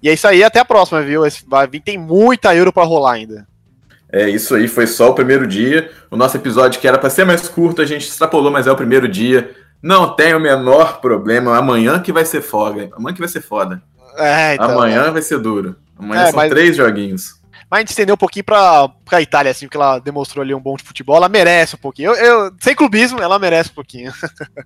E 0.03 0.09
é 0.09 0.13
isso 0.13 0.27
aí, 0.27 0.43
até 0.43 0.59
a 0.59 0.65
próxima, 0.65 1.03
viu? 1.03 1.23
Vai 1.47 1.69
vir, 1.69 1.81
tem 1.81 1.97
muita 1.97 2.55
euro 2.55 2.73
para 2.73 2.83
rolar 2.83 3.13
ainda. 3.13 3.47
É 4.13 4.29
isso 4.29 4.55
aí, 4.55 4.67
foi 4.67 4.87
só 4.87 5.11
o 5.11 5.15
primeiro 5.15 5.47
dia. 5.47 5.91
O 6.11 6.17
nosso 6.17 6.37
episódio, 6.37 6.81
que 6.81 6.89
era 6.89 6.99
para 6.99 7.11
ser 7.11 7.25
mais 7.25 7.49
curto, 7.49 7.81
a 7.81 7.87
gente 7.87 8.09
extrapolou, 8.09 8.51
mas 8.51 8.67
é 8.67 8.73
o 8.73 8.77
primeiro 8.77 9.07
dia. 9.07 9.55
Não 9.83 10.15
tem 10.15 10.35
o 10.35 10.41
menor 10.41 11.01
problema. 11.01 11.57
Amanhã 11.57 12.01
que 12.01 12.13
vai 12.13 12.25
ser 12.25 12.43
foda. 12.43 12.91
Amanhã 12.93 13.15
que 13.15 13.21
vai 13.21 13.29
ser 13.29 13.41
foda. 13.41 13.83
É, 14.17 14.55
então, 14.55 14.71
Amanhã 14.71 15.05
é. 15.05 15.11
vai 15.11 15.23
ser 15.23 15.39
duro. 15.39 15.77
Amanhã 15.99 16.23
é, 16.23 16.27
são 16.27 16.37
mas... 16.37 16.51
três 16.51 16.77
joguinhos. 16.77 17.41
Mas 17.71 17.79
a 17.79 17.81
gente 17.81 17.91
estendeu 17.91 18.15
um 18.17 18.19
pouquinho 18.19 18.45
pra, 18.45 18.89
pra 19.05 19.23
Itália, 19.23 19.53
assim, 19.53 19.67
porque 19.67 19.77
ela 19.77 20.01
demonstrou 20.01 20.43
ali 20.43 20.53
um 20.53 20.61
bom 20.61 20.77
de 20.77 20.83
futebol. 20.83 21.17
Ela 21.17 21.29
merece 21.29 21.77
um 21.77 21.79
pouquinho. 21.79 22.13
Eu, 22.13 22.17
eu 22.47 22.53
sem 22.59 22.75
clubismo, 22.75 23.23
ela 23.23 23.39
merece 23.39 23.71
um 23.71 23.75
pouquinho. 23.75 24.13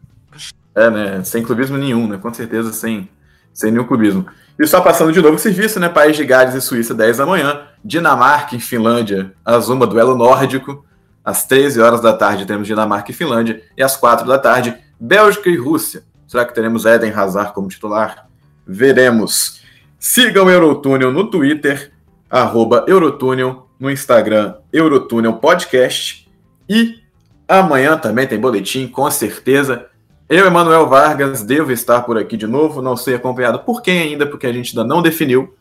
é, 0.75 0.91
né? 0.91 1.23
Sem 1.23 1.43
clubismo 1.43 1.77
nenhum, 1.77 2.09
né? 2.09 2.17
Com 2.17 2.33
certeza, 2.33 2.73
sem, 2.73 3.09
sem 3.53 3.71
nenhum 3.71 3.85
clubismo. 3.85 4.27
E 4.59 4.67
só 4.67 4.81
passando 4.81 5.13
de 5.13 5.21
novo 5.21 5.35
o 5.35 5.39
serviço, 5.39 5.81
né? 5.81 5.89
País 5.89 6.17
de 6.17 6.25
Gales 6.25 6.55
e 6.55 6.61
Suíça, 6.61 6.95
10 6.95 7.19
da 7.19 7.27
manhã. 7.27 7.63
Dinamarca 7.85 8.55
e 8.55 8.61
Finlândia, 8.61 9.33
Azuma, 9.45 9.87
duelo 9.87 10.17
nórdico. 10.17 10.85
Às 11.25 11.45
13 11.47 11.81
horas 11.81 12.01
da 12.01 12.13
tarde 12.13 12.47
temos 12.47 12.67
Dinamarca 12.67 13.11
e 13.11 13.15
Finlândia. 13.15 13.63
E 13.77 13.83
às 13.83 13.97
4 13.97 14.27
da 14.27 14.39
tarde, 14.39 14.77
Bélgica 14.99 15.49
e 15.51 15.57
Rússia. 15.57 16.05
Será 16.27 16.45
que 16.45 16.55
teremos 16.55 16.85
Eden 16.85 17.13
Hazard 17.13 17.53
como 17.53 17.69
titular? 17.69 18.29
Veremos. 18.67 19.61
Sigam 19.99 20.47
o 20.47 20.51
Eurotúnel 20.51 21.13
no 21.13 21.31
Twitter, 21.31 21.93
arroba 22.31 22.85
Eurotúnel, 22.87 23.69
no 23.79 23.91
Instagram, 23.91 24.55
Eurotúnel 24.73 25.35
Podcast. 25.35 26.31
E 26.69 27.01
amanhã 27.49 27.97
também 27.97 28.27
tem 28.27 28.39
boletim, 28.39 28.87
com 28.87 29.11
certeza. 29.11 29.87
Eu, 30.35 30.47
Emanuel 30.47 30.89
Vargas, 30.89 31.45
devo 31.45 31.71
estar 31.71 32.01
por 32.03 32.19
aqui 32.19 32.37
de 32.37 32.49
novo. 32.49 32.83
Não 32.83 32.97
sei 32.97 33.15
acompanhado 33.15 33.61
por 33.61 33.81
quem 33.81 34.01
ainda, 34.01 34.27
porque 34.27 34.49
a 34.49 34.53
gente 34.53 34.77
ainda 34.77 34.83
não 34.83 35.01
definiu. 35.01 35.55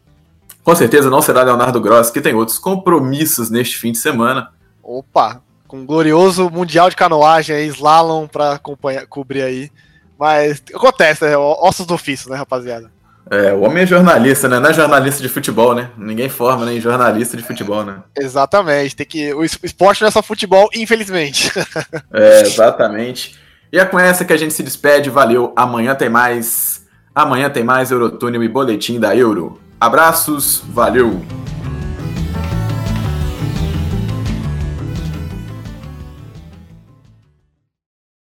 Com 0.63 0.73
certeza 0.73 1.11
não 1.11 1.21
será 1.21 1.43
Leonardo 1.43 1.79
Gross, 1.79 2.09
que 2.09 2.19
tem 2.19 2.33
outros 2.33 2.57
compromissos 2.57 3.51
neste 3.51 3.77
fim 3.77 3.91
de 3.91 3.99
semana. 3.99 4.49
Opa, 4.81 5.43
com 5.67 5.77
um 5.77 5.85
glorioso 5.85 6.49
Mundial 6.49 6.89
de 6.89 6.95
Canoagem 6.95 7.55
aí, 7.55 7.67
slalom 7.67 8.25
para 8.25 8.59
cobrir 9.07 9.43
aí. 9.43 9.69
Mas 10.17 10.63
acontece, 10.73 11.23
né? 11.23 11.37
Ossos 11.37 11.85
do 11.85 11.93
ofício, 11.93 12.31
né, 12.31 12.35
rapaziada? 12.35 12.91
É, 13.29 13.53
o 13.53 13.61
homem 13.61 13.83
é 13.83 13.85
jornalista, 13.85 14.49
né? 14.49 14.59
Não 14.59 14.71
é 14.71 14.73
jornalista 14.73 15.21
de 15.21 15.29
futebol, 15.29 15.75
né? 15.75 15.91
Ninguém 15.95 16.29
forma 16.29 16.65
né? 16.65 16.79
jornalista 16.79 17.37
de 17.37 17.43
futebol, 17.43 17.83
né? 17.85 18.01
Exatamente. 18.17 18.95
Tem 18.95 19.05
que 19.05 19.35
o 19.35 19.43
esporte 19.43 20.01
não 20.01 20.07
é 20.07 20.11
só 20.11 20.23
futebol, 20.23 20.67
infelizmente. 20.73 21.51
é, 22.11 22.41
exatamente. 22.41 23.43
E 23.73 23.79
é 23.79 23.83
com 23.83 23.99
essa 23.99 24.23
que 24.23 24.31
a 24.31 24.37
gente 24.37 24.53
se 24.53 24.61
despede. 24.61 25.09
Valeu. 25.09 25.51
Amanhã 25.55 25.95
tem 25.95 26.07
mais. 26.07 26.85
Amanhã 27.15 27.49
tem 27.49 27.63
mais 27.63 27.89
Eurotúnel 27.89 28.43
e 28.43 28.47
boletim 28.47 28.99
da 28.99 29.15
Euro. 29.15 29.59
Abraços. 29.81 30.61
Valeu. 30.69 31.25